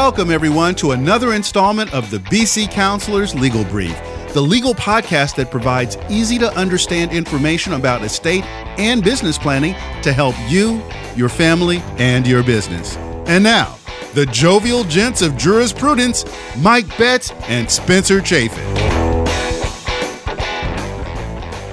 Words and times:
Welcome, 0.00 0.30
everyone, 0.30 0.76
to 0.76 0.92
another 0.92 1.34
installment 1.34 1.92
of 1.92 2.08
the 2.08 2.18
BC 2.18 2.70
Counselors 2.70 3.34
Legal 3.34 3.64
Brief, 3.64 4.00
the 4.32 4.40
legal 4.40 4.72
podcast 4.72 5.34
that 5.34 5.50
provides 5.50 5.96
easy 6.08 6.38
to 6.38 6.56
understand 6.56 7.10
information 7.10 7.72
about 7.72 8.04
estate 8.04 8.44
and 8.78 9.02
business 9.02 9.36
planning 9.36 9.74
to 10.02 10.12
help 10.12 10.36
you, 10.46 10.80
your 11.16 11.28
family, 11.28 11.78
and 11.98 12.28
your 12.28 12.44
business. 12.44 12.96
And 13.26 13.42
now, 13.42 13.76
the 14.14 14.24
jovial 14.26 14.84
gents 14.84 15.20
of 15.20 15.36
jurisprudence, 15.36 16.24
Mike 16.58 16.86
Betts 16.96 17.32
and 17.48 17.68
Spencer 17.68 18.24
Chafin. 18.24 18.74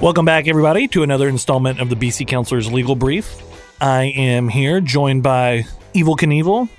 Welcome 0.01 0.25
back, 0.25 0.47
everybody, 0.47 0.87
to 0.89 1.03
another 1.03 1.29
installment 1.29 1.79
of 1.79 1.89
the 1.89 1.95
BC 1.95 2.27
Counselors 2.27 2.73
Legal 2.73 2.95
Brief. 2.95 3.39
I 3.79 4.05
am 4.15 4.49
here 4.49 4.81
joined 4.81 5.21
by 5.21 5.67
Evel 5.93 6.17
Knievel, 6.17 6.69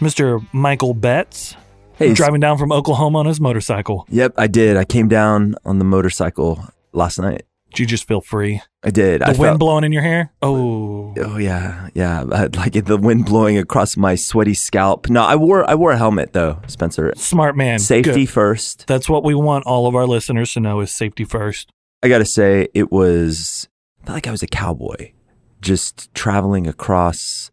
Mr. 0.00 0.46
Michael 0.52 0.94
Betts, 0.94 1.56
Hey, 1.96 2.12
driving 2.12 2.40
down 2.40 2.58
from 2.58 2.72
Oklahoma 2.72 3.20
on 3.20 3.26
his 3.26 3.40
motorcycle. 3.40 4.04
Yep, 4.08 4.34
I 4.36 4.48
did. 4.48 4.76
I 4.76 4.84
came 4.84 5.08
down 5.08 5.54
on 5.64 5.78
the 5.78 5.84
motorcycle 5.84 6.64
last 6.92 7.18
night. 7.18 7.44
Did 7.70 7.80
you 7.80 7.86
just 7.86 8.06
feel 8.06 8.20
free? 8.20 8.60
I 8.84 8.90
did. 8.90 9.20
The 9.20 9.26
I 9.26 9.28
wind 9.30 9.40
felt, 9.40 9.58
blowing 9.58 9.84
in 9.84 9.92
your 9.92 10.02
hair? 10.02 10.32
Oh. 10.42 11.14
Oh 11.16 11.36
yeah, 11.36 11.88
yeah. 11.94 12.24
I 12.32 12.46
like 12.56 12.72
the 12.84 12.96
wind 12.96 13.26
blowing 13.26 13.58
across 13.58 13.96
my 13.96 14.14
sweaty 14.14 14.54
scalp. 14.54 15.08
No, 15.08 15.22
I 15.22 15.36
wore 15.36 15.68
I 15.68 15.74
wore 15.74 15.92
a 15.92 15.96
helmet 15.96 16.32
though, 16.32 16.60
Spencer. 16.66 17.12
Smart 17.16 17.56
man. 17.56 17.78
Safety 17.78 18.26
Good. 18.26 18.30
first. 18.30 18.86
That's 18.86 19.08
what 19.08 19.24
we 19.24 19.34
want 19.34 19.66
all 19.66 19.86
of 19.86 19.94
our 19.94 20.06
listeners 20.06 20.52
to 20.54 20.60
know 20.60 20.80
is 20.80 20.92
safety 20.92 21.24
first. 21.24 21.70
I 22.02 22.08
gotta 22.08 22.24
say, 22.24 22.68
it 22.74 22.92
was 22.92 23.68
I 24.02 24.06
felt 24.06 24.16
like 24.16 24.26
I 24.26 24.30
was 24.32 24.42
a 24.42 24.48
cowboy, 24.48 25.12
just 25.60 26.12
traveling 26.14 26.66
across 26.66 27.50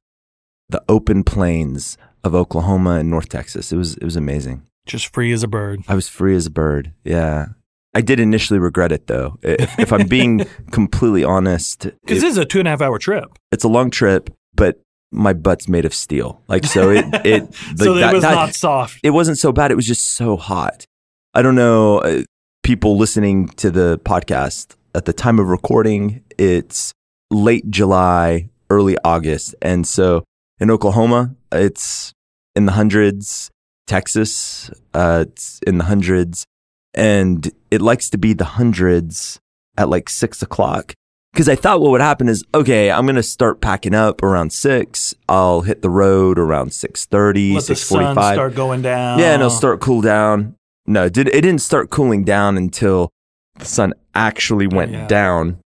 the 0.70 0.84
open 0.88 1.24
plains 1.24 1.98
of 2.24 2.36
Oklahoma 2.36 2.92
and 3.00 3.10
North 3.10 3.30
Texas. 3.30 3.72
It 3.72 3.78
was 3.78 3.96
it 3.96 4.04
was 4.04 4.16
amazing. 4.16 4.64
Just 4.86 5.14
free 5.14 5.32
as 5.32 5.44
a 5.44 5.48
bird. 5.48 5.82
I 5.88 5.96
was 5.96 6.08
free 6.08 6.36
as 6.36 6.46
a 6.46 6.52
bird. 6.52 6.94
Yeah. 7.04 7.48
I 7.94 8.02
did 8.02 8.20
initially 8.20 8.58
regret 8.60 8.92
it 8.92 9.08
though. 9.08 9.38
If, 9.44 9.78
if 9.80 9.92
I'm 9.94 10.08
being 10.08 10.46
completely 10.72 11.24
honest, 11.24 11.82
Because 12.06 12.22
this 12.22 12.32
is 12.32 12.38
a 12.38 12.46
two 12.46 12.60
and 12.60 12.68
a 12.68 12.72
half 12.72 12.82
hour 12.82 12.98
trip. 12.98 13.38
it's 13.52 13.64
a 13.64 13.68
long 13.68 13.90
trip, 13.92 14.30
but 14.56 14.80
my 15.12 15.34
butt's 15.34 15.68
made 15.68 15.84
of 15.86 15.94
steel. 15.94 16.42
Like 16.48 16.66
so, 16.66 16.90
it 16.90 17.06
it 17.26 17.54
so 17.76 17.92
like, 17.92 17.98
it 17.98 18.00
that- 18.02 18.14
was 18.14 18.22
that- 18.24 18.34
not 18.36 18.54
soft. 18.56 19.00
It 19.04 19.10
wasn't 19.12 19.38
so 19.38 19.52
bad. 19.52 19.72
It 19.72 19.76
was 19.76 19.86
just 19.88 20.08
so 20.08 20.38
hot. 20.38 20.86
I 21.34 21.42
don't 21.42 21.56
know. 21.56 22.00
Uh, 22.00 22.24
people 22.64 22.98
listening 22.98 23.48
to 23.50 23.72
the 23.72 24.00
podcast 24.06 24.76
at 24.96 25.06
the 25.06 25.14
time 25.14 25.38
of 25.40 25.48
recording, 25.50 26.24
it's 26.38 26.94
late 27.30 27.70
July, 27.70 28.50
early 28.70 28.98
August, 29.04 29.54
and 29.62 29.86
so 29.88 30.24
in 30.62 30.72
Oklahoma, 30.72 31.36
it's 31.52 32.14
in 32.56 32.66
the 32.68 32.72
hundreds. 32.74 33.50
Texas, 33.88 34.72
uh, 34.94 35.26
it's 35.28 35.60
in 35.68 35.78
the 35.80 35.84
hundreds, 35.86 36.46
and 36.94 37.52
it 37.72 37.82
likes 37.82 38.10
to 38.12 38.18
be 38.18 38.32
the 38.32 38.46
hundreds 38.46 39.40
at 39.78 39.90
like 39.90 40.08
six 40.08 40.42
o'clock. 40.42 40.94
Because 41.34 41.50
I 41.50 41.56
thought 41.56 41.82
what 41.82 41.92
would 41.92 42.00
happen 42.02 42.30
is, 42.30 42.44
okay, 42.54 42.90
I'm 42.92 43.06
gonna 43.06 43.24
start 43.24 43.60
packing 43.60 43.94
up 43.96 44.22
around 44.24 44.54
six. 44.54 45.14
I'll 45.28 45.62
hit 45.62 45.82
the 45.82 45.90
road 45.90 46.40
around 46.40 46.72
six 46.74 47.06
thirty, 47.06 47.54
Let 47.54 47.66
the 47.66 47.76
sun 47.76 48.14
start 48.16 48.56
going 48.56 48.82
down. 48.82 49.20
Yeah, 49.20 49.34
and 49.34 49.42
it'll 49.42 49.50
start 49.50 49.82
cool 49.82 50.02
down. 50.02 50.56
No, 50.86 51.06
it, 51.06 51.14
did, 51.14 51.28
it 51.28 51.42
didn't 51.42 51.62
start 51.62 51.90
cooling 51.90 52.24
down 52.24 52.56
until 52.58 53.10
the 53.58 53.66
sun 53.66 53.94
actually 54.16 54.68
went 54.68 54.92
Yeah. 54.92 55.08
down. 55.08 55.60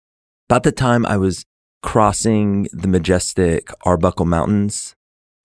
About 0.49 0.63
the 0.63 0.73
time 0.73 1.07
I 1.07 1.17
was 1.17 1.45
crossing 1.83 2.69
the 2.73 2.89
majestic 2.89 3.71
Arbuckle 3.85 4.27
Mountains, 4.27 4.95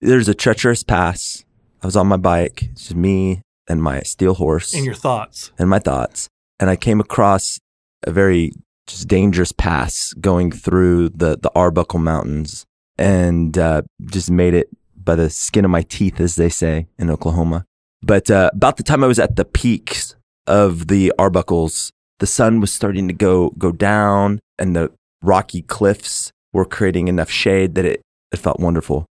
there's 0.00 0.28
a 0.28 0.34
treacherous 0.34 0.82
pass. 0.82 1.44
I 1.82 1.86
was 1.86 1.96
on 1.96 2.06
my 2.06 2.16
bike, 2.16 2.64
it's 2.72 2.82
just 2.84 2.94
me 2.96 3.42
and 3.68 3.82
my 3.82 4.00
steel 4.00 4.34
horse 4.34 4.74
In 4.74 4.84
your 4.84 4.94
thoughts. 4.94 5.52
and 5.58 5.68
my 5.68 5.78
thoughts. 5.78 6.28
And 6.58 6.70
I 6.70 6.76
came 6.76 7.00
across 7.00 7.58
a 8.04 8.10
very 8.10 8.52
just 8.86 9.06
dangerous 9.08 9.52
pass 9.52 10.12
going 10.14 10.50
through 10.50 11.10
the, 11.10 11.36
the 11.36 11.50
Arbuckle 11.54 11.98
Mountains 11.98 12.64
and 12.96 13.56
uh, 13.58 13.82
just 14.06 14.30
made 14.30 14.54
it 14.54 14.68
by 14.96 15.14
the 15.14 15.30
skin 15.30 15.64
of 15.64 15.70
my 15.70 15.82
teeth, 15.82 16.20
as 16.20 16.36
they 16.36 16.48
say 16.48 16.86
in 16.98 17.10
Oklahoma. 17.10 17.64
But 18.02 18.30
uh, 18.30 18.50
about 18.52 18.76
the 18.76 18.82
time 18.82 19.04
I 19.04 19.06
was 19.06 19.18
at 19.18 19.36
the 19.36 19.44
peaks 19.44 20.14
of 20.46 20.88
the 20.88 21.12
Arbuckles, 21.18 21.90
the 22.18 22.26
sun 22.26 22.60
was 22.60 22.72
starting 22.72 23.06
to 23.08 23.14
go 23.14 23.50
go 23.58 23.70
down, 23.72 24.40
and 24.58 24.74
the 24.74 24.90
rocky 25.22 25.62
cliffs 25.62 26.32
were 26.52 26.64
creating 26.64 27.08
enough 27.08 27.30
shade 27.30 27.74
that 27.74 27.84
it, 27.84 28.02
it 28.32 28.38
felt 28.38 28.60
wonderful. 28.60 29.06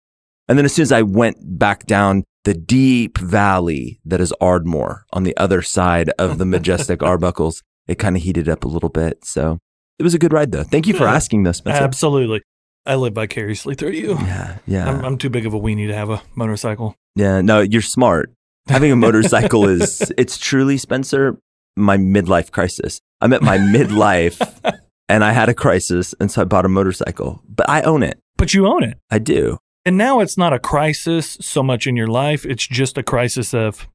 And 0.49 0.57
then 0.59 0.65
as 0.65 0.75
soon 0.75 0.85
as 0.85 0.93
I 0.93 1.03
went 1.03 1.59
back 1.59 1.87
down 1.87 2.25
the 2.45 2.55
deep 2.55 3.19
valley 3.19 4.01
that 4.05 4.21
is 4.21 4.33
Ardmore 4.41 5.05
on 5.13 5.25
the 5.25 5.37
other 5.37 5.63
side 5.63 6.11
of 6.19 6.39
the 6.39 6.47
majestic 6.47 7.01
Arbuckles, 7.01 7.63
it 7.89 7.99
kind 7.99 8.17
of 8.17 8.23
heated 8.23 8.49
up 8.49 8.65
a 8.65 8.69
little 8.69 8.89
bit. 8.89 9.25
So 9.25 9.59
it 9.99 10.03
was 10.03 10.15
a 10.15 10.19
good 10.19 10.33
ride 10.33 10.53
though. 10.53 10.63
Thank 10.63 10.87
you 10.87 10.95
for 10.95 11.07
asking 11.07 11.43
though, 11.43 11.53
Spencer. 11.53 11.83
Absolutely. 11.83 12.43
I 12.85 12.95
live 12.95 13.15
vicariously 13.15 13.75
through 13.75 13.91
you. 13.91 14.15
Yeah, 14.15 14.59
yeah. 14.65 14.89
I'm, 14.89 15.05
I'm 15.05 15.19
too 15.19 15.29
big 15.29 15.45
of 15.45 15.55
a 15.55 15.59
weenie 15.59 15.89
to 15.89 15.95
have 15.95 16.09
a 16.09 16.23
motorcycle. 16.37 16.95
Yeah, 17.17 17.41
no, 17.41 17.61
you're 17.61 17.83
smart. 17.83 18.33
Having 18.69 18.93
a 18.93 18.97
motorcycle 18.97 19.69
is 19.69 20.13
it's 20.19 20.39
truly 20.39 20.77
Spencer 20.77 21.37
my 21.77 21.97
midlife 21.97 22.51
crisis. 22.51 23.01
I'm 23.21 23.33
at 23.33 23.43
my 23.43 23.59
midlife 23.59 24.41
and 25.09 25.25
I 25.25 25.33
had 25.33 25.49
a 25.49 25.55
crisis 25.55 26.15
and 26.21 26.31
so 26.31 26.43
I 26.43 26.45
bought 26.45 26.65
a 26.65 26.69
motorcycle. 26.69 27.43
But 27.49 27.69
I 27.69 27.83
own 27.83 28.03
it. 28.03 28.19
But 28.37 28.55
you 28.55 28.67
own 28.67 28.83
it. 28.83 28.99
I 29.11 29.19
do. 29.19 29.59
And 29.85 29.97
now 29.97 30.21
it's 30.21 30.37
not 30.37 30.53
a 30.53 30.59
crisis 30.59 31.39
so 31.41 31.63
much 31.63 31.87
in 31.87 31.97
your 31.97 32.09
life. 32.09 32.45
It's 32.45 32.67
just 32.67 32.99
a 32.99 33.03
crisis 33.03 33.55
of 33.55 33.89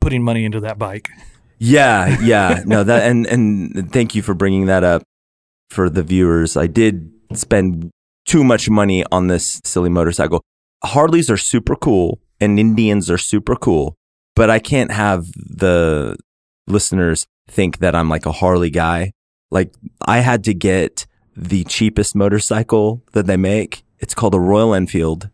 putting 0.00 0.22
money 0.22 0.44
into 0.44 0.60
that 0.60 0.78
bike. 0.78 1.10
Yeah, 1.58 2.18
yeah. 2.22 2.62
No, 2.64 2.84
that 2.84 3.08
and 3.10 3.26
and 3.26 3.92
thank 3.92 4.14
you 4.14 4.22
for 4.22 4.34
bringing 4.34 4.66
that 4.66 4.82
up 4.82 5.02
for 5.70 5.90
the 5.90 6.02
viewers. 6.02 6.56
I 6.56 6.66
did 6.66 7.12
spend 7.34 7.90
too 8.26 8.44
much 8.44 8.70
money 8.70 9.04
on 9.12 9.26
this 9.28 9.60
silly 9.64 9.90
motorcycle. 9.90 10.42
Harleys 10.84 11.30
are 11.30 11.36
super 11.36 11.76
cool 11.76 12.20
and 12.40 12.58
Indians 12.58 13.10
are 13.10 13.18
super 13.18 13.56
cool, 13.56 13.94
but 14.34 14.50
I 14.50 14.58
can't 14.58 14.90
have 14.90 15.26
the 15.32 16.16
listeners 16.66 17.26
think 17.48 17.78
that 17.78 17.94
I'm 17.94 18.08
like 18.08 18.26
a 18.26 18.32
Harley 18.32 18.70
guy. 18.70 19.12
Like 19.50 19.72
I 20.06 20.18
had 20.20 20.44
to 20.44 20.54
get 20.54 21.06
the 21.36 21.64
cheapest 21.64 22.14
motorcycle 22.14 23.02
that 23.12 23.26
they 23.26 23.36
make. 23.36 23.84
It's 23.98 24.14
called 24.14 24.34
a 24.34 24.40
Royal 24.40 24.74
Enfield. 24.74 25.30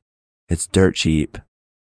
It's 0.49 0.67
dirt 0.67 0.95
cheap. 0.97 1.39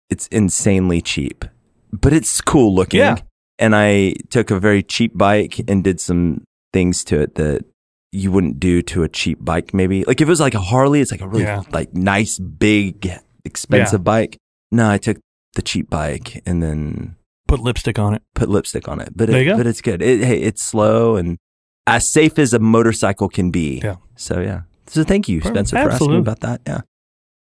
It's 0.09 0.27
insanely 0.27 1.01
cheap, 1.01 1.45
but 1.91 2.13
it's 2.13 2.39
cool 2.41 2.73
looking 2.75 2.99
Yeah. 2.99 3.17
and 3.57 3.75
I 3.75 4.13
took 4.29 4.51
a 4.51 4.59
very 4.59 4.83
cheap 4.83 5.17
bike 5.17 5.59
and 5.67 5.83
did 5.83 5.99
some 5.99 6.43
things 6.71 7.03
to 7.05 7.19
it 7.21 7.35
that 7.35 7.65
you 8.11 8.31
wouldn't 8.31 8.59
do 8.59 8.81
to 8.83 9.01
a 9.03 9.09
cheap 9.09 9.43
bike 9.43 9.73
maybe 9.73 10.03
like 10.05 10.21
if 10.21 10.27
it 10.27 10.29
was 10.29 10.39
like 10.39 10.53
a 10.53 10.59
harley 10.59 11.01
it's 11.01 11.09
like 11.11 11.21
a 11.21 11.27
really 11.27 11.45
Yeah. 11.45 11.63
like 11.71 11.95
nice 11.95 12.37
big 12.37 13.11
expensive 13.43 14.03
bike 14.03 14.37
no 14.71 14.87
i 14.87 14.99
took 14.99 15.17
the 15.55 15.63
cheap 15.63 15.89
bike 15.89 16.41
and 16.45 16.61
then 16.61 17.15
Put 17.47 17.59
lipstick 17.59 17.97
on 17.97 18.13
it. 18.13 18.21
put 18.35 18.49
lipstick 18.49 18.87
on 18.87 18.99
it 19.01 19.09
but 19.15 19.29
it, 19.29 19.33
but 19.57 19.65
it's 19.65 19.81
good 19.81 20.01
it, 20.03 20.23
hey 20.23 20.39
it's 20.41 20.61
slow 20.61 21.15
and 21.15 21.37
as 21.87 22.07
safe 22.07 22.39
as 22.39 22.53
a 22.53 22.59
motorcycle 22.59 23.29
can 23.29 23.51
be 23.51 23.81
Yeah. 23.83 23.95
so 24.15 24.39
yeah 24.39 24.61
so 24.87 25.03
thank 25.03 25.27
you 25.29 25.41
spencer 25.41 25.75
for 25.81 25.89
asking 25.91 26.11
me 26.11 26.17
about 26.19 26.39
that 26.41 26.61
yeah 26.67 26.81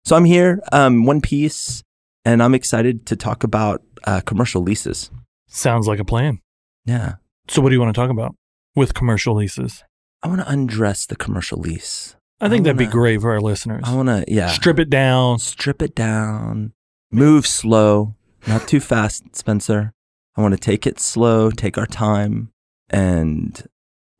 so 0.04 0.16
i'm 0.16 0.24
here 0.24 0.60
um 0.72 1.04
one 1.04 1.20
piece 1.20 1.82
and 2.24 2.42
i'm 2.42 2.54
excited 2.54 3.06
to 3.06 3.16
talk 3.16 3.44
about 3.44 3.82
uh, 4.04 4.20
commercial 4.20 4.62
leases 4.62 5.10
Sounds 5.50 5.86
like 5.88 5.98
a 5.98 6.04
plan. 6.04 6.40
yeah 6.84 7.14
So, 7.48 7.62
what 7.62 7.70
do 7.70 7.74
you 7.74 7.80
want 7.80 7.94
to 7.94 7.98
talk 8.00 8.10
about 8.10 8.34
with 8.76 8.92
commercial 8.92 9.34
leases? 9.34 9.82
I 10.22 10.28
want 10.28 10.40
to 10.42 10.48
undress 10.50 11.06
the 11.06 11.16
commercial 11.16 11.58
lease. 11.58 12.16
I 12.40 12.48
think 12.50 12.60
I 12.62 12.64
that'd 12.64 12.76
be 12.78 12.86
great 12.86 13.20
for 13.22 13.32
our 13.32 13.40
listeners. 13.40 13.82
I 13.86 13.94
want 13.94 14.08
to, 14.10 14.24
yeah, 14.28 14.48
Strip 14.48 14.78
it 14.78 14.90
down. 14.90 15.38
strip 15.38 15.80
it 15.80 15.94
down, 15.94 16.72
move 17.10 17.46
slow, 17.46 18.14
not 18.46 18.68
too 18.68 18.78
fast, 18.80 19.34
Spencer. 19.34 19.92
I 20.36 20.42
want 20.42 20.52
to 20.52 20.60
take 20.60 20.86
it 20.86 21.00
slow, 21.00 21.50
take 21.50 21.78
our 21.78 21.86
time, 21.86 22.50
and 22.90 23.66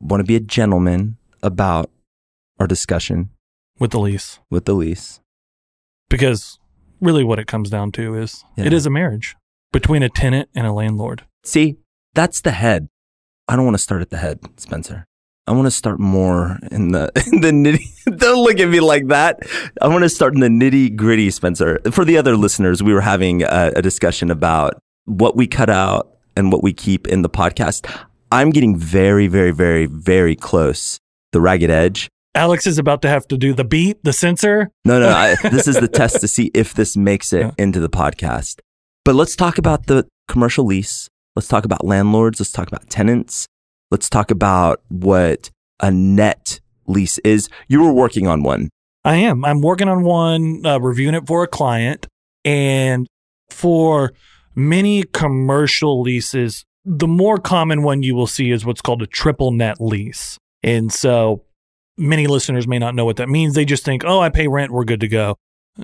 want 0.01 0.21
to 0.21 0.25
be 0.25 0.35
a 0.35 0.39
gentleman 0.39 1.17
about 1.43 1.89
our 2.59 2.67
discussion 2.67 3.29
with 3.79 3.91
the 3.91 3.99
lease. 3.99 4.39
with 4.49 4.65
the 4.65 4.73
lease. 4.73 5.19
Because 6.09 6.59
really, 6.99 7.23
what 7.23 7.39
it 7.39 7.47
comes 7.47 7.69
down 7.69 7.91
to 7.93 8.15
is 8.15 8.43
Yeah. 8.57 8.65
it 8.65 8.73
is 8.73 8.85
a 8.85 8.89
marriage 8.89 9.35
between 9.71 10.03
a 10.03 10.09
tenant 10.09 10.49
and 10.55 10.65
a 10.67 10.71
landlord. 10.73 11.23
See, 11.43 11.77
that's 12.13 12.41
the 12.41 12.51
head. 12.51 12.89
I 13.47 13.55
don't 13.55 13.65
want 13.65 13.75
to 13.75 13.81
start 13.83 14.01
at 14.01 14.09
the 14.09 14.17
head, 14.17 14.39
Spencer. 14.59 15.05
I 15.47 15.51
want 15.53 15.65
to 15.65 15.71
start 15.71 15.99
more 15.99 16.57
in 16.71 16.91
the 16.91 17.11
in 17.31 17.41
the 17.41 17.49
nitty. 17.51 17.85
Don't 18.19 18.43
look 18.43 18.59
at 18.59 18.69
me 18.69 18.79
like 18.79 19.07
that. 19.07 19.39
I 19.81 19.87
want 19.87 20.03
to 20.03 20.09
start 20.09 20.35
in 20.35 20.41
the 20.41 20.47
nitty 20.47 20.95
gritty, 20.95 21.31
Spencer. 21.31 21.79
For 21.91 22.05
the 22.05 22.17
other 22.17 22.37
listeners, 22.37 22.83
we 22.83 22.93
were 22.93 23.01
having 23.01 23.41
a, 23.43 23.71
a 23.75 23.81
discussion 23.81 24.29
about 24.29 24.79
what 25.05 25.35
we 25.35 25.47
cut 25.47 25.69
out 25.69 26.17
and 26.35 26.51
what 26.51 26.61
we 26.61 26.71
keep 26.73 27.07
in 27.07 27.23
the 27.23 27.29
podcast. 27.29 27.89
I'm 28.31 28.51
getting 28.51 28.75
very, 28.77 29.27
very, 29.27 29.51
very, 29.51 29.85
very 29.85 30.35
close. 30.35 30.99
The 31.31 31.41
ragged 31.41 31.69
edge. 31.69 32.09
Alex 32.35 32.67
is 32.67 32.77
about 32.77 33.01
to 33.01 33.09
have 33.09 33.27
to 33.29 33.37
do 33.37 33.53
the 33.53 33.63
beat, 33.63 34.03
the 34.03 34.13
censor. 34.13 34.69
No, 34.85 34.99
no. 34.99 35.09
I, 35.09 35.35
this 35.49 35.67
is 35.67 35.79
the 35.79 35.87
test 35.87 36.21
to 36.21 36.27
see 36.27 36.51
if 36.53 36.73
this 36.73 36.95
makes 36.95 37.33
it 37.33 37.41
Yeah. 37.41 37.51
into 37.57 37.79
the 37.79 37.89
podcast. 37.89 38.59
But 39.03 39.15
let's 39.15 39.35
talk 39.35 39.57
about 39.57 39.87
the 39.87 40.07
commercial 40.27 40.65
lease. 40.65 41.07
Let's 41.35 41.47
talk 41.47 41.65
about 41.65 41.83
landlords. 41.85 42.39
Let's 42.39 42.51
talk 42.51 42.67
about 42.67 42.89
tenants. 42.89 43.47
Let's 43.91 44.09
talk 44.09 44.29
about 44.29 44.81
what 44.89 45.49
a 45.79 45.89
net 45.91 46.59
lease 46.85 47.17
is. 47.19 47.49
You 47.67 47.81
were 47.83 47.93
working 47.93 48.27
on 48.27 48.43
one. 48.43 48.69
I 49.03 49.15
am. 49.15 49.43
I'm 49.45 49.61
working 49.61 49.87
on 49.87 50.03
one, 50.03 50.63
uh, 50.65 50.79
reviewing 50.79 51.15
it 51.15 51.25
for 51.25 51.43
a 51.43 51.47
client. 51.47 52.05
And 52.45 53.07
for 53.49 54.13
many 54.55 55.03
commercial 55.03 56.01
leases, 56.01 56.63
the 56.91 57.07
more 57.07 57.37
common 57.37 57.83
one 57.83 58.01
you 58.01 58.15
will 58.15 58.27
see 58.27 58.49
is 58.49 58.65
what's 58.65 58.81
called 58.81 59.03
a 59.03 59.07
triple 59.07 59.51
net 59.51 59.79
lease. 59.79 60.39
And 60.63 60.91
so 60.91 61.43
many 61.97 62.25
listeners 62.25 62.67
may 62.67 62.79
not 62.79 62.95
know 62.95 63.05
what 63.05 63.17
that 63.17 63.29
means. 63.29 63.53
They 63.53 63.63
just 63.63 63.85
think, 63.85 64.03
oh, 64.03 64.19
I 64.19 64.29
pay 64.29 64.47
rent, 64.47 64.71
we're 64.71 64.85
good 64.85 65.01
to 65.01 65.07
go. 65.07 65.35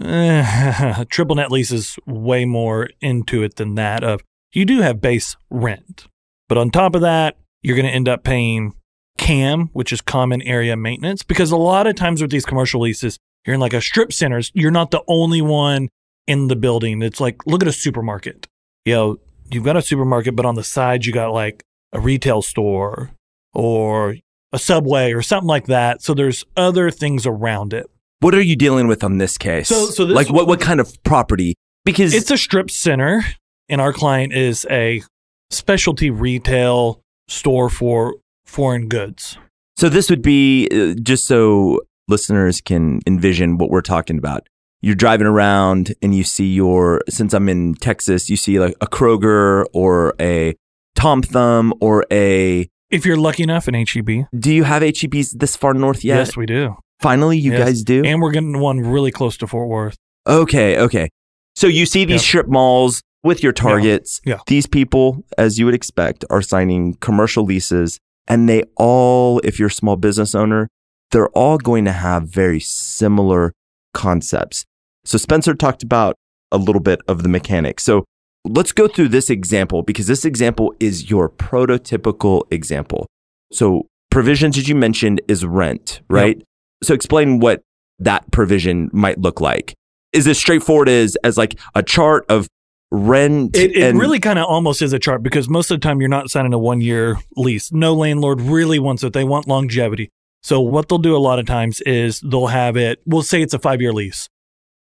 Eh, 0.02 1.04
triple 1.10 1.36
net 1.36 1.52
lease 1.52 1.72
is 1.72 2.00
way 2.08 2.44
more 2.44 2.90
into 3.02 3.44
it 3.44 3.58
than 3.58 3.76
that 3.76 4.04
of 4.04 4.22
you 4.52 4.66
do 4.66 4.82
have 4.82 5.00
base 5.00 5.38
rent. 5.52 6.08
But 6.50 6.58
on 6.58 6.72
top 6.72 6.96
of 6.96 7.02
that, 7.02 7.38
you're 7.62 7.76
going 7.76 7.88
to 7.88 7.94
end 7.94 8.10
up 8.10 8.24
paying 8.24 8.74
CAM, 9.20 9.70
which 9.74 9.94
is 9.94 10.02
common 10.02 10.42
area 10.42 10.76
maintenance, 10.76 11.22
because 11.22 11.52
a 11.52 11.58
lot 11.58 11.86
of 11.86 11.96
times 11.96 12.20
with 12.20 12.32
these 12.32 12.46
commercial 12.46 12.82
leases, 12.82 13.20
you're 13.46 13.54
in 13.54 13.60
like 13.60 13.74
a 13.74 13.82
strip 13.82 14.12
centers, 14.12 14.52
you're 14.56 14.72
not 14.72 14.90
the 14.90 15.04
only 15.08 15.42
one 15.42 15.90
in 16.26 16.48
the 16.48 16.56
building. 16.56 17.04
It's 17.04 17.22
like, 17.22 17.46
look 17.46 17.62
at 17.62 17.68
a 17.68 17.74
supermarket. 17.74 18.48
You 18.86 18.94
know, 18.94 19.20
you've 19.52 19.64
got 19.64 19.78
a 19.78 19.82
supermarket, 19.82 20.36
but 20.36 20.46
on 20.46 20.56
the 20.56 20.64
side, 20.64 21.06
you 21.06 21.14
got 21.14 21.32
like 21.34 21.64
a 21.94 22.00
retail 22.00 22.42
store 22.42 23.12
or 23.54 24.16
a 24.52 24.60
subway 24.60 25.12
or 25.14 25.22
something 25.22 25.48
like 25.48 25.66
that. 25.66 26.02
So 26.02 26.14
there's 26.14 26.44
other 26.56 26.92
things 26.92 27.26
around 27.26 27.74
it. 27.74 27.90
What 28.20 28.34
are 28.34 28.42
you 28.42 28.56
dealing 28.56 28.88
with 28.88 29.04
on 29.04 29.18
this 29.18 29.38
case? 29.38 29.68
So- 29.70 29.88
so 29.88 30.06
this- 30.06 30.16
like 30.16 30.30
what, 30.30 30.48
what 30.48 30.60
kind 30.62 30.80
of 30.80 31.02
property? 31.04 31.56
Because 31.84 32.14
It's 32.14 32.32
a 32.32 32.38
strip 32.38 32.72
center, 32.72 33.24
and 33.70 33.80
our 33.80 33.94
client 33.94 34.34
is 34.34 34.66
a 34.72 35.04
specialty 35.52 36.10
retail 36.10 37.00
store 37.28 37.70
for 37.70 38.16
foreign 38.46 38.88
goods. 38.88 39.38
So 39.78 39.90
this 39.90 40.10
would 40.10 40.22
be 40.24 40.68
uh, 40.72 40.96
just 41.02 41.26
so 41.28 41.82
listeners 42.08 42.62
can 42.62 43.02
envision 43.06 43.58
what 43.58 43.70
we're 43.70 43.82
talking 43.82 44.18
about. 44.18 44.48
You're 44.86 44.94
driving 44.94 45.26
around 45.26 45.96
and 46.04 46.14
you 46.14 46.24
see 46.24 46.54
your, 46.54 47.02
since 47.10 47.34
I'm 47.34 47.50
in 47.50 47.74
Texas, 47.74 48.30
you 48.30 48.38
see 48.38 48.60
like 48.60 48.76
a 48.82 48.86
Kroger 48.86 49.66
or 49.74 50.14
a 50.20 50.56
Tom 50.96 51.24
Thumb 51.24 51.74
or 51.82 52.06
a, 52.12 52.70
If 52.92 53.04
you're 53.04 53.18
lucky 53.18 53.42
enough, 53.42 53.68
an 53.68 53.74
HEB. 53.74 54.28
do 54.38 54.54
you 54.54 54.64
have 54.64 54.84
HEBs 54.84 55.40
this 55.40 55.56
far 55.56 55.74
north 55.74 56.04
yet? 56.04 56.18
Yes, 56.18 56.38
we 56.38 56.46
do. 56.46 56.76
Finally, 57.02 57.40
you 57.40 57.52
Yes. 57.54 57.64
guys 57.66 57.84
do? 57.84 58.04
And 58.06 58.22
we're 58.22 58.30
getting 58.32 58.60
one 58.60 58.80
really 58.80 59.10
close 59.10 59.38
to 59.38 59.48
Fort 59.48 59.70
Worth. 59.70 59.96
Okay, 60.28 60.78
okay. 60.78 61.10
So 61.56 61.66
you 61.66 61.88
see 61.88 62.06
these 62.06 62.22
Yep. 62.22 62.28
strip 62.30 62.48
malls 62.48 63.02
with 63.24 63.42
your 63.42 63.54
targets. 63.54 64.22
Yeah. 64.24 64.38
These 64.46 64.68
people, 64.68 65.26
as 65.36 65.58
you 65.58 65.66
would 65.66 65.74
expect, 65.74 66.26
are 66.30 66.44
signing 66.44 66.94
commercial 67.02 67.44
leases, 67.44 67.98
and 68.28 68.48
they 68.48 68.62
all, 68.78 69.40
if 69.44 69.58
you're 69.58 69.70
a 69.70 69.72
small 69.72 69.96
business 69.96 70.36
owner, 70.36 70.68
they're 71.12 71.30
all 71.30 71.58
going 71.58 71.86
to 71.86 71.92
have 71.92 72.30
very 72.30 72.60
similar 72.60 73.52
concepts. 73.96 74.64
So 75.06 75.18
Spencer 75.18 75.54
talked 75.54 75.84
about 75.84 76.16
a 76.52 76.58
little 76.58 76.82
bit 76.82 77.00
of 77.08 77.24
the 77.24 77.30
mechanics. 77.30 77.84
So 77.84 78.06
let's 78.44 78.72
go 78.72 78.88
through 78.88 79.10
this 79.10 79.30
example 79.30 79.84
because 79.84 80.08
this 80.08 80.26
example 80.26 80.74
is 80.80 81.10
your 81.10 81.30
prototypical 81.30 82.44
example. 82.52 83.08
So 83.52 83.88
provisions 84.12 84.56
that 84.56 84.68
you 84.68 84.76
mentioned 84.76 85.22
is 85.28 85.46
rent, 85.46 86.02
right? 86.10 86.42
So 86.84 86.94
explain 86.94 87.40
what 87.40 87.62
that 88.00 88.30
provision 88.32 88.90
might 88.94 89.20
look 89.20 89.42
like. 89.42 89.74
Is 90.14 90.26
this 90.26 90.40
straightforward 90.40 90.90
as 90.90 91.18
as 91.24 91.38
like 91.38 91.60
a 91.74 91.84
chart 91.84 92.26
of 92.30 92.48
rent? 92.92 93.56
It, 93.56 93.76
it 93.76 93.84
and- 93.84 94.00
really 94.00 94.20
kind 94.20 94.40
of 94.40 94.46
almost 94.46 94.82
is 94.82 94.94
a 94.94 95.00
chart 95.00 95.24
because 95.24 95.50
most 95.50 95.72
of 95.72 95.80
the 95.80 95.86
time 95.86 96.00
you're 96.00 96.10
not 96.10 96.30
signing 96.30 96.54
a 96.54 96.60
one 96.60 96.82
year 96.82 97.18
lease. 97.36 97.72
No 97.72 97.94
landlord 97.94 98.42
really 98.42 98.80
wants 98.80 99.04
it. 99.04 99.14
They 99.14 99.24
want 99.24 99.48
longevity. 99.48 100.10
So 100.42 100.62
what 100.62 100.88
they'll 100.88 101.00
do 101.00 101.16
a 101.16 101.18
lot 101.18 101.40
of 101.40 101.48
times 101.48 101.82
is 101.82 102.22
they'll 102.22 102.48
have 102.48 102.78
it, 102.78 103.02
we'll 103.06 103.24
say 103.24 103.42
it's 103.42 103.56
a 103.56 103.60
five 103.60 103.82
year 103.82 103.92
lease. 103.92 104.30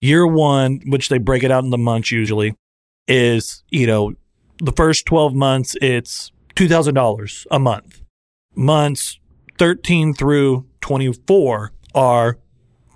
Year 0.00 0.26
one, 0.26 0.80
which 0.86 1.08
they 1.08 1.18
break 1.18 1.42
it 1.42 1.50
out 1.50 1.64
in 1.64 1.70
the 1.70 1.78
months 1.78 2.10
usually, 2.12 2.54
is, 3.06 3.62
you 3.70 3.86
know, 3.86 4.14
the 4.60 4.72
first 4.72 5.06
12 5.06 5.34
months, 5.34 5.76
it's 5.80 6.30
$2,000 6.56 7.46
a 7.50 7.58
month. 7.58 8.02
Months 8.54 9.18
13 9.58 10.14
through 10.14 10.66
24 10.80 11.72
are 11.94 12.38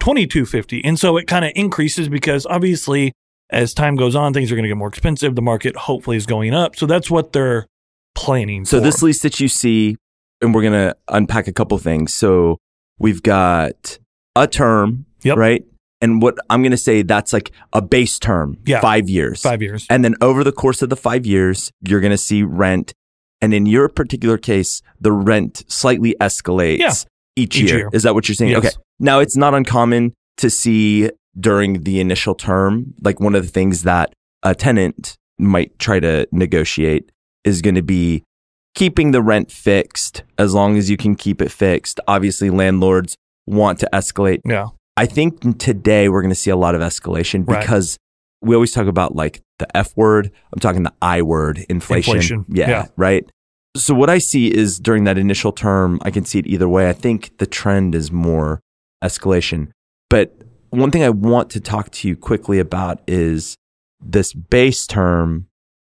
2250. 0.01 0.85
And 0.85 0.99
so 0.99 1.17
it 1.17 1.27
kind 1.27 1.45
of 1.45 1.53
increases 1.55 2.09
because 2.09 2.47
obviously 2.47 3.13
as 3.51 3.75
time 3.75 3.97
goes 3.97 4.15
on, 4.17 4.33
things 4.33 4.51
are 4.51 4.55
going 4.57 4.65
to 4.65 4.69
get 4.69 4.77
more 4.77 4.89
expensive. 4.89 5.35
The 5.35 5.43
market 5.43 5.77
hopefully 5.77 6.17
is 6.17 6.27
going 6.27 6.55
up. 6.55 6.75
So 6.77 6.87
that's 6.87 7.11
what 7.11 7.33
they're 7.33 7.67
planning 8.15 8.65
So 8.65 8.79
for. 8.79 8.85
this 8.85 9.03
lease 9.03 9.23
that 9.23 9.41
you 9.41 9.49
see, 9.49 9.97
and 10.41 10.55
we're 10.55 10.63
gonna 10.63 10.95
unpack 11.09 11.47
a 11.49 11.53
couple 11.53 11.79
things. 11.79 12.15
So 12.15 12.59
we've 12.99 13.23
got 13.23 13.99
a 14.37 14.47
term, 14.47 15.07
Yep. 15.23 15.37
right? 15.37 15.65
And 16.03 16.21
what 16.21 16.37
I'm 16.51 16.63
gonna 16.63 16.77
say 16.77 17.01
that's 17.03 17.33
like 17.33 17.53
a 17.73 17.81
base 17.81 18.19
term, 18.19 18.59
Yeah. 18.67 18.81
five 18.81 19.09
years. 19.09 19.41
five 19.41 19.63
years. 19.63 19.87
And 19.89 20.05
then 20.05 20.15
over 20.21 20.45
the 20.45 20.53
course 20.53 20.83
of 20.83 20.91
the 20.91 20.97
five 20.97 21.25
years, 21.25 21.71
you're 21.89 22.01
going 22.01 22.11
to 22.11 22.19
see 22.19 22.43
rent. 22.43 22.93
And 23.41 23.55
in 23.55 23.65
your 23.67 23.89
particular 23.89 24.37
case, 24.37 24.83
the 25.01 25.13
rent 25.13 25.65
slightly 25.69 26.15
escalates 26.21 26.79
Yeah. 26.79 26.93
each, 27.37 27.57
Each 27.57 27.71
year. 27.71 27.79
year. 27.79 27.91
Is 27.93 28.03
that 28.03 28.15
what 28.15 28.29
you're 28.29 28.35
saying? 28.37 28.51
Yes. 28.53 28.59
Okay. 28.67 28.77
Now, 29.01 29.21
it's 29.21 29.37
not 29.37 29.55
uncommon 29.55 30.13
to 30.39 30.51
see 30.51 31.09
during 31.39 31.83
the 31.85 31.99
initial 32.01 32.35
term, 32.35 32.95
like 33.03 33.19
one 33.21 33.35
of 33.35 33.43
the 33.45 33.49
things 33.51 33.85
that 33.85 34.13
a 34.43 34.55
tenant 34.55 35.17
might 35.39 35.79
try 35.79 35.99
to 36.01 36.27
negotiate 36.31 37.11
is 37.45 37.63
going 37.63 37.75
to 37.77 37.83
be 37.83 38.23
keeping 38.75 39.11
the 39.13 39.23
rent 39.23 39.51
fixed 39.51 40.23
as 40.39 40.53
long 40.55 40.77
as 40.77 40.89
you 40.91 40.97
can 40.97 41.15
keep 41.15 41.41
it 41.43 41.51
fixed. 41.51 42.01
Obviously, 42.09 42.51
landlords 42.51 43.17
want 43.47 43.79
to 43.81 43.89
escalate. 43.93 44.41
Yeah. 44.45 44.69
I 44.97 45.07
think 45.07 45.59
today 45.59 46.09
we're 46.09 46.23
going 46.23 46.31
to 46.31 46.35
see 46.35 46.51
a 46.51 46.57
lot 46.57 46.75
of 46.75 46.81
escalation 46.81 47.47
Right. 47.49 47.61
because 47.61 47.99
we 48.43 48.55
always 48.55 48.73
talk 48.73 48.87
about 48.87 49.15
like 49.15 49.41
the 49.59 49.75
F 49.77 49.97
word. 49.97 50.31
I'm 50.53 50.59
talking 50.61 50.83
the 50.83 50.93
I 51.01 51.23
word, 51.23 51.65
inflation. 51.69 52.17
Inflation. 52.17 52.45
Yeah, 52.49 52.69
Yeah. 52.69 52.87
Right. 52.97 53.25
So 53.77 53.95
what 53.95 54.11
I 54.11 54.19
see 54.19 54.53
is 54.53 54.79
during 54.79 55.05
that 55.05 55.17
initial 55.17 55.51
term, 55.51 55.99
I 56.03 56.11
can 56.11 56.27
see 56.27 56.39
it 56.39 56.47
either 56.47 56.69
way. 56.69 56.91
I 56.91 56.93
think 56.93 57.39
the 57.39 57.47
trend 57.47 57.95
is 57.95 58.13
more 58.13 58.61
escalation. 59.03 59.69
But 60.11 60.37
one 60.69 60.91
thing 60.91 61.03
I 61.03 61.09
want 61.09 61.49
to 61.51 61.61
talk 61.61 61.91
to 61.93 62.09
you 62.09 62.15
quickly 62.17 62.59
about 62.59 63.01
is 63.07 63.57
this 64.05 64.35
base 64.35 64.87
term 64.87 65.47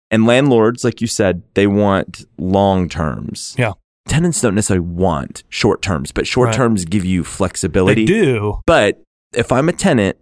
and 0.09 0.25
landlords, 0.25 0.83
like 0.83 0.99
you 0.99 1.05
said, 1.07 1.43
they 1.53 1.67
want 1.67 2.25
long 2.39 2.89
terms. 2.89 3.55
Yeah. 3.57 3.73
Tenants 4.07 4.39
don't 4.41 4.55
necessarily 4.55 4.85
want 4.85 5.43
short 5.49 5.81
terms, 5.81 6.11
but 6.11 6.27
short 6.27 6.47
Right. 6.47 6.55
terms 6.55 6.85
give 6.85 7.03
you 7.05 7.23
flexibility. 7.23 8.05
They 8.05 8.11
do. 8.11 8.59
But 8.65 9.01
if 9.33 9.51
I'm 9.51 9.67
a 9.69 9.73
tenant, 9.73 10.17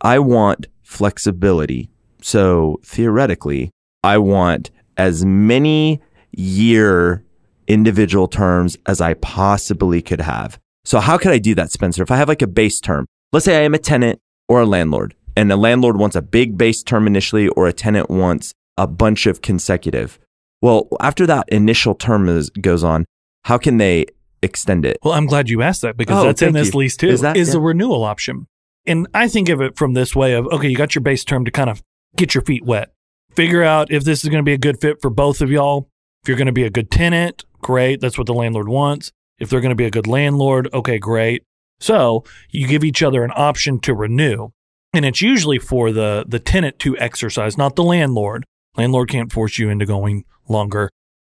I 0.00 0.18
want 0.20 0.66
flexibility. 0.82 1.90
So 2.22 2.80
theoretically, 2.84 3.70
I 4.02 4.18
want 4.18 4.70
as 4.96 5.24
many 5.24 6.00
year 6.32 7.24
individual 7.66 8.28
terms 8.28 8.76
as 8.86 9.00
I 9.00 9.14
possibly 9.14 10.00
could 10.02 10.20
have. 10.20 10.58
So 10.84 11.00
how 11.00 11.16
could 11.18 11.32
I 11.32 11.38
do 11.38 11.54
that, 11.54 11.72
Spencer? 11.72 12.02
If 12.02 12.10
I 12.10 12.16
have 12.16 12.28
like 12.28 12.42
a 12.42 12.46
base 12.46 12.80
term, 12.80 13.06
let's 13.32 13.44
say 13.44 13.56
I 13.58 13.62
am 13.62 13.74
a 13.74 13.78
tenant 13.78 14.20
or 14.48 14.60
a 14.60 14.66
landlord 14.66 15.14
and 15.36 15.50
a 15.50 15.56
landlord 15.56 15.96
wants 15.96 16.14
a 16.16 16.22
big 16.22 16.56
base 16.58 16.82
term 16.82 17.06
initially 17.06 17.48
or 17.48 17.66
a 17.66 17.72
tenant 17.72 18.10
wants 18.10 18.52
a 18.76 18.86
bunch 18.86 19.26
of 19.26 19.40
consecutive. 19.42 20.18
Well, 20.60 20.88
after 21.00 21.26
that 21.26 21.48
initial 21.48 21.94
term 21.94 22.28
is, 22.28 22.50
goes 22.50 22.84
on, 22.84 23.04
how 23.44 23.58
can 23.58 23.76
they 23.78 24.06
extend 24.42 24.84
it? 24.84 24.98
Well, 25.02 25.14
I'm 25.14 25.26
glad 25.26 25.48
you 25.48 25.62
asked 25.62 25.82
that 25.82 25.96
because 25.96 26.22
Oh, 26.22 26.26
that's 26.26 26.42
in 26.42 26.52
this 26.52 26.72
you. 26.74 26.80
lease 26.80 26.96
too. 26.96 27.08
Is 27.08 27.20
that- 27.22 27.36
is 27.36 27.48
yeah. 27.48 27.52
the 27.54 27.60
renewal 27.60 28.04
option. 28.04 28.46
And 28.86 29.06
I 29.14 29.28
think 29.28 29.48
of 29.48 29.60
it 29.62 29.76
from 29.78 29.94
this 29.94 30.14
way 30.14 30.34
of 30.34 30.46
okay, 30.48 30.68
you 30.68 30.76
got 30.76 30.94
your 30.94 31.02
base 31.02 31.24
term 31.24 31.44
to 31.46 31.50
kind 31.50 31.70
of 31.70 31.82
get 32.16 32.34
your 32.34 32.42
feet 32.42 32.64
wet. 32.64 32.92
Figure 33.34 33.62
out 33.62 33.90
if 33.90 34.04
this 34.04 34.22
is 34.22 34.28
going 34.30 34.42
to 34.42 34.48
be 34.48 34.52
a 34.52 34.58
good 34.58 34.80
fit 34.80 35.00
for 35.00 35.10
both 35.10 35.40
of 35.40 35.50
y'all. 35.50 35.88
If 36.22 36.28
you're 36.28 36.36
going 36.36 36.46
to 36.46 36.52
be 36.52 36.64
a 36.64 36.70
good 36.70 36.90
tenant, 36.90 37.44
great. 37.62 38.00
That's 38.00 38.16
what 38.18 38.26
the 38.26 38.34
landlord 38.34 38.68
wants. 38.68 39.10
If 39.38 39.50
they're 39.50 39.60
going 39.60 39.70
to 39.70 39.74
be 39.76 39.86
a 39.86 39.90
good 39.90 40.06
landlord, 40.06 40.68
okay, 40.72 40.98
great. 40.98 41.42
So 41.80 42.24
you 42.50 42.68
give 42.68 42.84
each 42.84 43.02
other 43.02 43.24
an 43.24 43.32
option 43.34 43.80
to 43.80 43.94
renew. 43.94 44.50
And 44.92 45.04
it's 45.04 45.20
usually 45.20 45.58
for 45.58 45.90
the, 45.90 46.24
the 46.28 46.38
tenant 46.38 46.78
to 46.80 46.96
exercise, 46.98 47.58
not 47.58 47.74
the 47.74 47.82
landlord. 47.82 48.44
Landlord 48.76 49.08
can't 49.10 49.32
force 49.32 49.58
you 49.58 49.68
into 49.68 49.84
going 49.86 50.24
longer. 50.48 50.88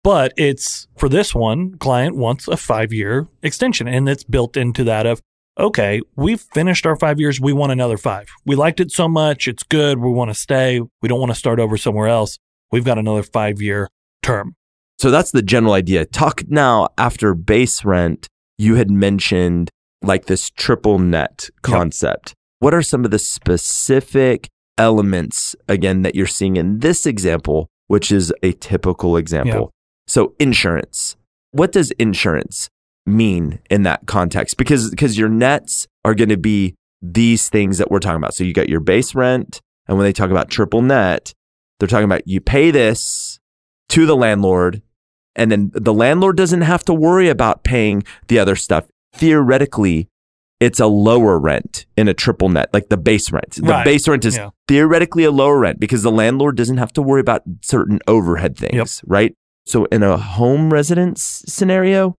But 0.04 0.32
it's 0.36 0.86
for 0.96 1.08
this 1.08 1.34
one, 1.34 1.76
client 1.78 2.16
wants 2.16 2.48
a 2.48 2.56
five 2.56 2.92
year 2.92 3.28
extension. 3.42 3.88
And 3.88 4.08
it's 4.08 4.24
built 4.24 4.56
into 4.56 4.84
that 4.84 5.06
of, 5.06 5.20
okay, 5.58 6.00
we've 6.16 6.40
finished 6.40 6.86
our 6.86 6.96
five 6.96 7.18
years. 7.18 7.40
We 7.40 7.52
want 7.52 7.72
another 7.72 7.98
five. 7.98 8.28
We 8.46 8.56
liked 8.56 8.80
it 8.80 8.92
so 8.92 9.08
much. 9.08 9.48
It's 9.48 9.62
good. 9.62 9.98
We 9.98 10.10
want 10.10 10.30
to 10.30 10.34
stay. 10.34 10.80
We 11.02 11.08
don't 11.08 11.20
want 11.20 11.32
to 11.32 11.38
start 11.38 11.60
over 11.60 11.76
somewhere 11.76 12.08
else. 12.08 12.38
We've 12.70 12.84
got 12.84 12.98
another 12.98 13.22
five 13.22 13.60
year 13.60 13.88
term. 14.22 14.54
So 14.98 15.10
that's 15.10 15.30
the 15.30 15.42
general 15.42 15.74
idea. 15.74 16.04
Talk 16.04 16.42
now 16.48 16.88
after 16.96 17.34
base 17.34 17.84
rent, 17.84 18.26
you 18.56 18.74
had 18.76 18.90
mentioned 18.90 19.70
like 20.02 20.26
this 20.26 20.50
triple 20.50 20.98
net 20.98 21.50
concept. 21.62 22.34
What 22.60 22.74
are 22.74 22.82
some 22.82 23.04
of 23.04 23.10
the 23.10 23.18
specific 23.18 24.48
elements 24.78 25.56
again 25.68 26.02
that 26.02 26.14
you're 26.14 26.26
seeing 26.26 26.56
in 26.56 26.78
this 26.78 27.04
example, 27.04 27.68
which 27.88 28.10
is 28.10 28.32
a 28.42 28.52
typical 28.52 29.16
example. 29.16 29.72
So 30.08 30.34
insurance. 30.40 31.16
What 31.52 31.70
does 31.70 31.90
insurance 31.92 32.68
mean 33.06 33.60
in 33.70 33.84
that 33.84 34.06
context? 34.06 34.56
Because 34.56 34.90
because 34.90 35.16
your 35.16 35.28
nets 35.28 35.86
are 36.04 36.14
going 36.14 36.28
to 36.30 36.36
be 36.36 36.74
these 37.00 37.48
things 37.48 37.78
that 37.78 37.90
we're 37.90 38.00
talking 38.00 38.16
about. 38.16 38.34
So 38.34 38.42
you 38.42 38.52
got 38.52 38.68
your 38.68 38.80
base 38.80 39.14
rent, 39.14 39.60
and 39.86 39.96
when 39.96 40.04
they 40.04 40.12
talk 40.12 40.30
about 40.30 40.50
triple 40.50 40.82
net, 40.82 41.32
they're 41.78 41.86
talking 41.88 42.04
about 42.04 42.26
you 42.26 42.40
pay 42.40 42.70
this 42.70 43.38
to 43.90 44.04
the 44.06 44.16
landlord, 44.16 44.82
and 45.36 45.52
then 45.52 45.70
the 45.74 45.94
landlord 45.94 46.36
doesn't 46.36 46.62
have 46.62 46.84
to 46.86 46.94
worry 46.94 47.28
about 47.28 47.62
paying 47.62 48.02
the 48.26 48.38
other 48.38 48.56
stuff. 48.56 48.86
Theoretically, 49.14 50.08
it's 50.60 50.80
a 50.80 50.86
lower 50.86 51.38
rent 51.38 51.86
in 51.96 52.08
a 52.08 52.14
triple 52.14 52.48
net, 52.48 52.68
like 52.72 52.88
the 52.88 52.96
base 52.96 53.30
rent. 53.30 53.52
The 53.52 53.62
Right. 53.62 53.84
base 53.84 54.08
rent 54.08 54.24
is 54.24 54.36
Yeah. 54.36 54.50
theoretically 54.66 55.24
a 55.24 55.30
lower 55.30 55.58
rent 55.58 55.78
because 55.78 56.02
the 56.02 56.10
landlord 56.10 56.56
doesn't 56.56 56.78
have 56.78 56.92
to 56.94 57.02
worry 57.02 57.20
about 57.20 57.42
certain 57.62 58.00
overhead 58.08 58.56
things, 58.56 59.02
right? 59.06 59.34
So 59.68 59.84
in 59.86 60.02
a 60.02 60.16
home 60.16 60.72
residence 60.72 61.42
scenario, 61.46 62.14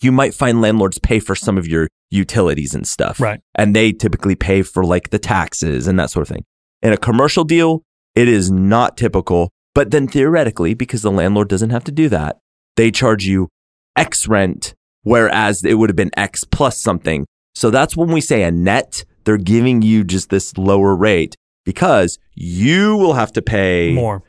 you 0.00 0.10
might 0.10 0.32
find 0.32 0.62
landlords 0.62 0.98
pay 0.98 1.20
for 1.20 1.34
some 1.34 1.58
of 1.58 1.68
your 1.68 1.86
utilities 2.10 2.74
and 2.74 2.86
stuff. 2.86 3.20
Right. 3.20 3.40
And 3.54 3.76
they 3.76 3.92
typically 3.92 4.34
pay 4.34 4.62
for 4.62 4.86
like 4.86 5.10
the 5.10 5.18
taxes 5.18 5.86
and 5.86 5.98
that 5.98 6.08
sort 6.08 6.22
of 6.22 6.34
thing. 6.34 6.44
In 6.80 6.94
a 6.94 6.96
commercial 6.96 7.44
deal, 7.44 7.82
it 8.14 8.26
is 8.26 8.50
not 8.50 8.96
typical. 8.96 9.50
But 9.74 9.90
then 9.90 10.08
theoretically, 10.08 10.72
because 10.72 11.02
the 11.02 11.10
landlord 11.10 11.48
doesn't 11.48 11.70
have 11.70 11.84
to 11.84 11.92
do 11.92 12.08
that, 12.08 12.38
they 12.76 12.90
charge 12.90 13.26
you 13.26 13.48
X 13.96 14.26
rent, 14.26 14.72
whereas 15.02 15.62
it 15.62 15.74
would 15.74 15.90
have 15.90 15.96
been 15.96 16.10
X 16.16 16.44
plus 16.44 16.80
something. 16.80 17.26
So 17.54 17.70
that's 17.70 17.96
when 17.96 18.12
we 18.12 18.22
say 18.22 18.44
a 18.44 18.50
net, 18.50 19.04
they're 19.24 19.36
giving 19.36 19.82
you 19.82 20.04
just 20.04 20.30
this 20.30 20.56
lower 20.56 20.96
rate 20.96 21.34
because 21.66 22.18
you 22.34 22.96
will 22.96 23.14
have 23.14 23.32
to 23.32 23.42
pay 23.42 23.92
More. 23.92 24.22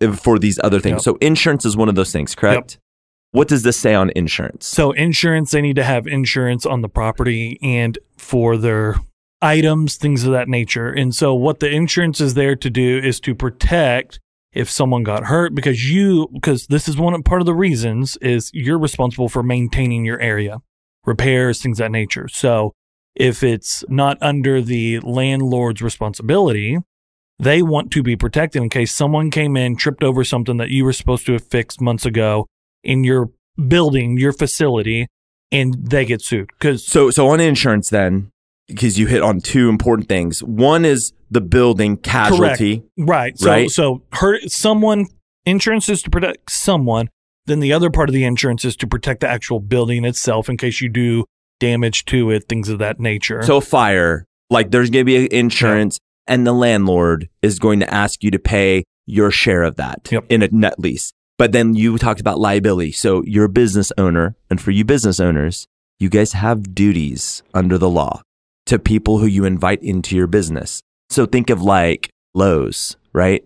Uh, 0.00 0.12
for 0.12 0.38
these 0.38 0.58
other 0.62 0.80
things. 0.80 0.94
Yep. 0.94 1.02
So 1.02 1.18
insurance 1.20 1.64
is 1.64 1.76
one 1.76 1.88
of 1.88 1.94
those 1.94 2.12
things, 2.12 2.34
correct? 2.34 2.78
What 3.32 3.48
does 3.48 3.62
this 3.62 3.76
say 3.76 3.94
on 3.94 4.10
insurance? 4.16 4.66
So 4.66 4.90
insurance, 4.92 5.52
they 5.52 5.62
need 5.62 5.76
to 5.76 5.84
have 5.84 6.06
insurance 6.06 6.66
on 6.66 6.80
the 6.80 6.88
property 6.88 7.58
and 7.62 7.96
for 8.16 8.56
their 8.56 8.96
items, 9.40 9.96
things 9.96 10.24
of 10.24 10.32
that 10.32 10.48
nature. 10.48 10.88
And 10.90 11.14
so 11.14 11.34
what 11.34 11.60
the 11.60 11.70
insurance 11.70 12.20
is 12.20 12.34
there 12.34 12.56
to 12.56 12.70
do 12.70 12.98
is 12.98 13.20
to 13.20 13.34
protect 13.34 14.18
if 14.52 14.68
someone 14.68 15.04
got 15.04 15.26
hurt 15.26 15.54
because 15.54 15.88
you 15.88 16.28
because 16.32 16.66
this 16.66 16.88
is 16.88 16.96
one 16.96 17.22
part 17.22 17.40
of 17.40 17.46
the 17.46 17.54
reasons 17.54 18.16
is 18.16 18.50
you're 18.52 18.78
responsible 18.78 19.28
for 19.28 19.44
maintaining 19.44 20.04
your 20.04 20.20
area, 20.20 20.58
repairs, 21.04 21.62
things 21.62 21.78
of 21.78 21.84
that 21.84 21.92
nature. 21.92 22.26
So 22.26 22.72
if 23.14 23.42
it's 23.44 23.84
not 23.88 24.18
under 24.20 24.60
the 24.60 24.98
landlord's 25.00 25.82
responsibility, 25.82 26.78
they 27.40 27.62
want 27.62 27.90
to 27.92 28.02
be 28.02 28.16
protected 28.16 28.62
in 28.62 28.68
case 28.68 28.92
someone 28.92 29.30
came 29.30 29.56
in, 29.56 29.76
tripped 29.76 30.02
over 30.02 30.24
something 30.24 30.56
that 30.58 30.70
you 30.70 30.84
were 30.84 30.92
supposed 30.92 31.26
to 31.26 31.32
have 31.32 31.44
fixed 31.44 31.80
months 31.80 32.04
ago 32.06 32.46
in 32.84 33.04
your 33.04 33.30
building, 33.68 34.18
your 34.18 34.32
facility, 34.32 35.06
and 35.52 35.74
they 35.90 36.04
get 36.04 36.22
sued. 36.22 36.50
Because 36.58 36.86
So, 36.86 37.10
so 37.10 37.28
on 37.28 37.40
insurance, 37.40 37.90
then, 37.90 38.30
because 38.68 38.98
you 38.98 39.06
hit 39.06 39.22
on 39.22 39.40
two 39.40 39.68
important 39.68 40.08
things. 40.08 40.42
One 40.42 40.84
is 40.84 41.12
the 41.30 41.40
building 41.40 41.96
casualty. 41.96 42.84
right, 42.96 43.38
so 43.38 43.46
Right. 43.48 43.70
so 43.70 44.02
hurt 44.12 44.50
someone. 44.50 45.06
Insurance 45.46 45.88
is 45.88 46.02
to 46.02 46.10
protect 46.10 46.50
someone. 46.50 47.08
Then 47.46 47.60
the 47.60 47.72
other 47.72 47.90
part 47.90 48.08
of 48.08 48.12
the 48.12 48.24
insurance 48.24 48.64
is 48.64 48.76
to 48.76 48.86
protect 48.86 49.20
the 49.20 49.28
actual 49.28 49.58
building 49.60 50.04
itself 50.04 50.48
in 50.48 50.56
case 50.56 50.80
you 50.80 50.88
do 50.88 51.24
damage 51.58 52.04
to 52.06 52.30
it, 52.30 52.48
things 52.48 52.68
of 52.68 52.78
that 52.78 53.00
nature. 53.00 53.42
So, 53.42 53.60
fire, 53.60 54.24
like 54.50 54.70
there's 54.70 54.90
going 54.90 55.04
to 55.06 55.28
be 55.28 55.34
insurance, 55.34 55.98
and 56.30 56.46
the 56.46 56.54
landlord 56.54 57.28
is 57.42 57.58
going 57.58 57.80
to 57.80 57.92
ask 57.92 58.22
you 58.24 58.30
to 58.30 58.38
pay 58.38 58.84
your 59.04 59.30
share 59.30 59.62
of 59.64 59.76
that 59.76 60.08
Yep. 60.10 60.24
in 60.30 60.42
a 60.42 60.48
net 60.50 60.78
lease. 60.78 61.12
But 61.36 61.52
then 61.52 61.74
you 61.74 61.98
talked 61.98 62.20
about 62.20 62.38
liability. 62.38 62.92
So, 62.92 63.22
you're 63.26 63.46
a 63.46 63.48
business 63.50 63.92
owner, 63.98 64.36
and 64.48 64.60
for 64.60 64.70
you 64.70 64.84
business 64.84 65.18
owners, 65.20 65.66
you 65.98 66.08
guys 66.08 66.32
have 66.32 66.74
duties 66.74 67.42
under 67.52 67.76
the 67.76 67.88
law 67.90 68.22
to 68.66 68.78
people 68.78 69.18
who 69.18 69.26
you 69.26 69.44
invite 69.44 69.82
into 69.82 70.16
your 70.16 70.26
business. 70.26 70.80
So, 71.10 71.26
think 71.26 71.50
of 71.50 71.60
like 71.62 72.10
Lowe's, 72.34 72.96
right? 73.12 73.42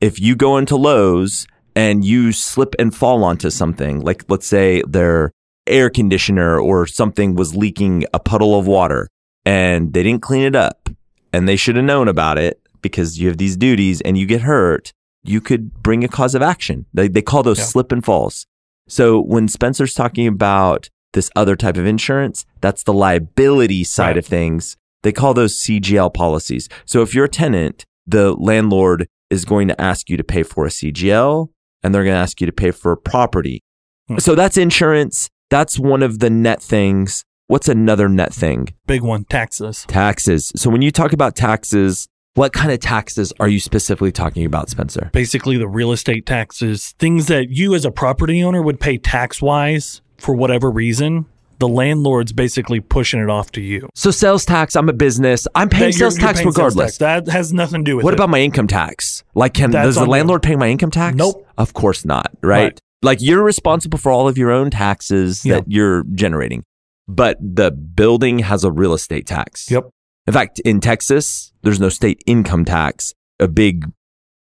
If 0.00 0.20
you 0.20 0.36
go 0.36 0.58
into 0.58 0.76
Lowe's 0.76 1.46
and 1.74 2.04
you 2.04 2.32
slip 2.32 2.74
and 2.78 2.94
fall 2.94 3.24
onto 3.24 3.48
something, 3.48 4.00
like 4.00 4.24
let's 4.28 4.46
say 4.46 4.82
their 4.86 5.30
air 5.66 5.88
conditioner 5.88 6.60
or 6.60 6.86
something 6.86 7.34
was 7.34 7.56
leaking 7.56 8.04
a 8.12 8.18
puddle 8.18 8.58
of 8.58 8.66
water 8.66 9.08
and 9.44 9.92
they 9.94 10.02
didn't 10.02 10.22
clean 10.22 10.42
it 10.42 10.54
up 10.54 10.90
and 11.36 11.48
they 11.48 11.56
should 11.56 11.76
have 11.76 11.84
known 11.84 12.08
about 12.08 12.38
it 12.38 12.60
because 12.82 13.18
you 13.18 13.28
have 13.28 13.36
these 13.38 13.56
duties 13.56 14.00
and 14.02 14.16
you 14.16 14.26
get 14.26 14.42
hurt, 14.42 14.92
you 15.24 15.40
could 15.40 15.82
bring 15.82 16.04
a 16.04 16.08
cause 16.08 16.34
of 16.34 16.42
action. 16.42 16.86
They, 16.94 17.08
they 17.08 17.22
call 17.22 17.42
those 17.42 17.58
Yeah. 17.58 17.64
slip 17.64 17.92
and 17.92 18.04
falls. 18.04 18.46
So 18.88 19.20
when 19.20 19.48
Spencer's 19.48 19.94
talking 19.94 20.26
about 20.26 20.88
this 21.12 21.30
other 21.34 21.56
type 21.56 21.76
of 21.76 21.86
insurance, 21.86 22.46
that's 22.60 22.82
the 22.84 22.92
liability 22.92 23.84
side 23.84 24.08
Right. 24.08 24.18
of 24.18 24.26
things. 24.26 24.76
They 25.02 25.12
call 25.12 25.34
those 25.34 25.58
CGL 25.60 26.10
policies. 26.14 26.68
So 26.84 27.02
if 27.02 27.14
you're 27.14 27.24
a 27.26 27.28
tenant, 27.28 27.84
the 28.06 28.32
landlord 28.34 29.08
is 29.30 29.44
going 29.44 29.66
to 29.68 29.80
ask 29.80 30.08
you 30.10 30.16
to 30.16 30.24
pay 30.24 30.42
for 30.44 30.66
a 30.66 30.70
CGL 30.70 31.48
and 31.82 31.94
they're 31.94 32.04
going 32.04 32.14
to 32.14 32.20
ask 32.20 32.40
you 32.40 32.46
to 32.46 32.52
pay 32.52 32.70
for 32.70 32.92
a 32.92 32.96
property. 32.96 33.62
Hmm. 34.08 34.18
So 34.18 34.34
that's 34.34 34.56
insurance. 34.56 35.28
That's 35.50 35.78
one 35.78 36.02
of 36.02 36.18
the 36.20 36.30
net 36.30 36.62
things. 36.62 37.24
What's 37.48 37.68
another 37.68 38.08
net 38.08 38.34
thing? 38.34 38.68
Big 38.88 39.02
one, 39.02 39.24
taxes. 39.24 39.84
Taxes. 39.86 40.52
So 40.56 40.68
when 40.68 40.82
you 40.82 40.90
talk 40.90 41.12
about 41.12 41.36
taxes, 41.36 42.08
what 42.34 42.52
kind 42.52 42.72
of 42.72 42.80
taxes 42.80 43.32
are 43.38 43.46
you 43.46 43.60
specifically 43.60 44.10
talking 44.10 44.44
about, 44.44 44.68
Spencer? 44.68 45.10
Basically, 45.12 45.56
the 45.56 45.68
real 45.68 45.92
estate 45.92 46.26
taxes, 46.26 46.92
things 46.98 47.26
that 47.28 47.50
you 47.50 47.76
as 47.76 47.84
a 47.84 47.92
property 47.92 48.42
owner 48.42 48.60
would 48.62 48.80
pay 48.80 48.98
tax 48.98 49.40
wise 49.40 50.00
for 50.18 50.34
whatever 50.34 50.72
reason. 50.72 51.26
The 51.60 51.68
landlord's 51.68 52.32
basically 52.32 52.80
pushing 52.80 53.20
it 53.20 53.30
off 53.30 53.52
to 53.52 53.60
you. 53.60 53.88
So 53.94 54.10
sales 54.10 54.44
tax, 54.44 54.74
I'm 54.74 54.88
a 54.88 54.92
business. 54.92 55.46
I'm 55.54 55.68
paying 55.68 55.92
sales 55.92 56.16
tax 56.16 56.40
paying 56.40 56.52
sales 56.52 56.56
regardless. 56.56 56.98
tax. 56.98 57.26
That 57.26 57.32
has 57.32 57.52
nothing 57.52 57.84
to 57.84 57.90
do 57.92 57.96
with 57.96 58.04
What 58.04 58.12
it. 58.12 58.16
about 58.16 58.28
my 58.28 58.40
income 58.40 58.66
tax? 58.66 59.22
Like, 59.36 59.54
can 59.54 59.70
That's 59.70 59.86
does 59.86 59.94
the 59.94 60.00
on 60.02 60.08
you. 60.08 60.12
landlord 60.12 60.42
pay 60.42 60.56
my 60.56 60.68
income 60.68 60.90
tax? 60.90 61.16
Nope. 61.16 61.46
Of 61.56 61.74
course 61.74 62.04
not. 62.04 62.32
Right? 62.42 62.62
Right. 62.64 62.80
Like 63.02 63.22
you're 63.22 63.44
responsible 63.44 63.98
for 63.98 64.10
all 64.10 64.26
of 64.26 64.36
your 64.36 64.50
own 64.50 64.70
taxes 64.70 65.46
Yeah. 65.46 65.60
that 65.60 65.70
you're 65.70 66.02
generating, 66.12 66.64
but 67.08 67.38
the 67.40 67.70
building 67.70 68.40
has 68.40 68.64
a 68.64 68.70
real 68.70 68.92
estate 68.92 69.26
tax. 69.26 69.70
Yep. 69.70 69.88
In 70.26 70.32
fact, 70.32 70.58
in 70.60 70.80
Texas, 70.80 71.52
there's 71.62 71.80
no 71.80 71.88
state 71.88 72.22
income 72.26 72.64
tax. 72.64 73.14
A 73.38 73.46
big 73.46 73.90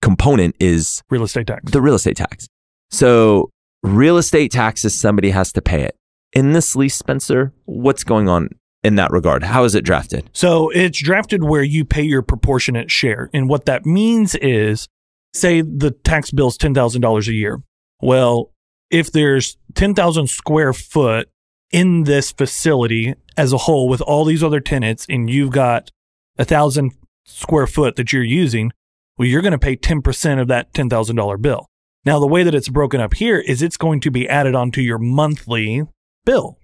component 0.02 0.56
is 0.60 1.02
real 1.10 1.24
estate 1.24 1.48
tax? 1.48 1.72
the 1.72 1.82
real 1.82 1.96
estate 1.96 2.18
tax. 2.18 2.48
So 2.92 3.50
real 3.82 4.18
estate 4.18 4.52
taxes, 4.52 4.98
somebody 4.98 5.32
has 5.32 5.52
to 5.54 5.62
pay 5.62 5.82
it. 5.84 5.96
In 6.34 6.54
this 6.54 6.76
lease, 6.76 6.96
Spencer, 6.96 7.54
what's 7.66 8.04
going 8.04 8.28
on 8.28 8.50
in 8.84 8.96
that 8.96 9.12
regard? 9.12 9.44
How 9.44 9.64
is 9.66 9.76
it 9.76 9.84
drafted? 9.84 10.30
So 10.34 10.70
it's 10.70 11.02
drafted 11.02 11.44
where 11.44 11.64
you 11.64 11.86
pay 11.86 12.04
your 12.04 12.22
proportionate 12.22 12.90
share. 12.92 13.30
And 13.34 13.50
what 13.50 13.66
that 13.66 13.86
means 13.86 14.36
is, 14.36 14.88
say 15.34 15.62
the 15.62 15.92
tax 15.92 16.32
bill 16.32 16.48
is 16.48 16.58
$10,000 16.58 17.28
a 17.28 17.34
year. 17.34 17.62
Well, 18.02 18.52
if 18.90 19.12
there's 19.12 19.58
10,000 19.76 20.28
square 20.28 20.74
foot 20.74 21.30
in 21.74 22.04
this 22.04 22.32
facility 22.32 23.16
as 23.36 23.52
a 23.52 23.58
whole 23.58 23.90
with 23.90 24.00
all 24.02 24.24
these 24.24 24.44
other 24.44 24.62
tenants 24.62 25.06
and 25.10 25.30
you've 25.30 25.52
got 25.52 25.90
a 26.38 26.46
thousand 26.46 26.92
square 27.26 27.68
foot 27.68 27.98
that 27.98 28.14
you're 28.14 28.24
using, 28.24 28.72
well, 29.18 29.28
you're 29.28 29.42
going 29.42 29.52
to 29.52 29.58
pay 29.58 29.76
10% 29.76 30.40
of 30.40 30.48
that 30.48 30.72
$10,000 30.74 31.42
bill. 31.42 31.66
Now, 32.06 32.20
the 32.20 32.28
way 32.28 32.44
that 32.44 32.56
it's 32.56 32.70
broken 32.70 33.02
up 33.02 33.16
here 33.16 33.40
is 33.40 33.62
it's 33.62 33.78
going 33.78 34.02
to 34.02 34.12
be 34.12 34.30
added 34.30 34.56
onto 34.56 34.82
your 34.82 35.00
monthly 35.00 35.84
bill. 36.26 36.58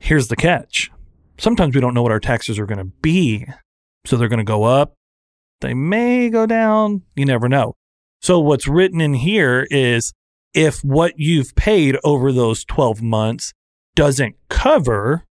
Here's 0.00 0.28
the 0.28 0.36
catch. 0.36 0.90
Sometimes 1.38 1.74
we 1.74 1.80
don't 1.80 1.94
know 1.94 2.02
what 2.02 2.12
our 2.12 2.20
taxes 2.20 2.58
are 2.58 2.66
going 2.66 2.78
to 2.78 2.92
be. 3.00 3.46
So 4.06 4.16
they're 4.16 4.28
going 4.28 4.38
to 4.38 4.44
go 4.44 4.64
up. 4.64 4.94
They 5.60 5.74
may 5.74 6.30
go 6.30 6.46
down. 6.46 7.02
You 7.14 7.26
never 7.26 7.48
know. 7.48 7.74
So 8.20 8.40
what's 8.40 8.66
written 8.66 9.00
in 9.00 9.14
here 9.14 9.66
is 9.70 10.12
if 10.54 10.82
what 10.82 11.14
you've 11.16 11.54
paid 11.54 11.96
over 12.02 12.32
those 12.32 12.64
12 12.64 13.02
months 13.02 13.52
doesn't 13.98 14.36
cover, 14.48 15.24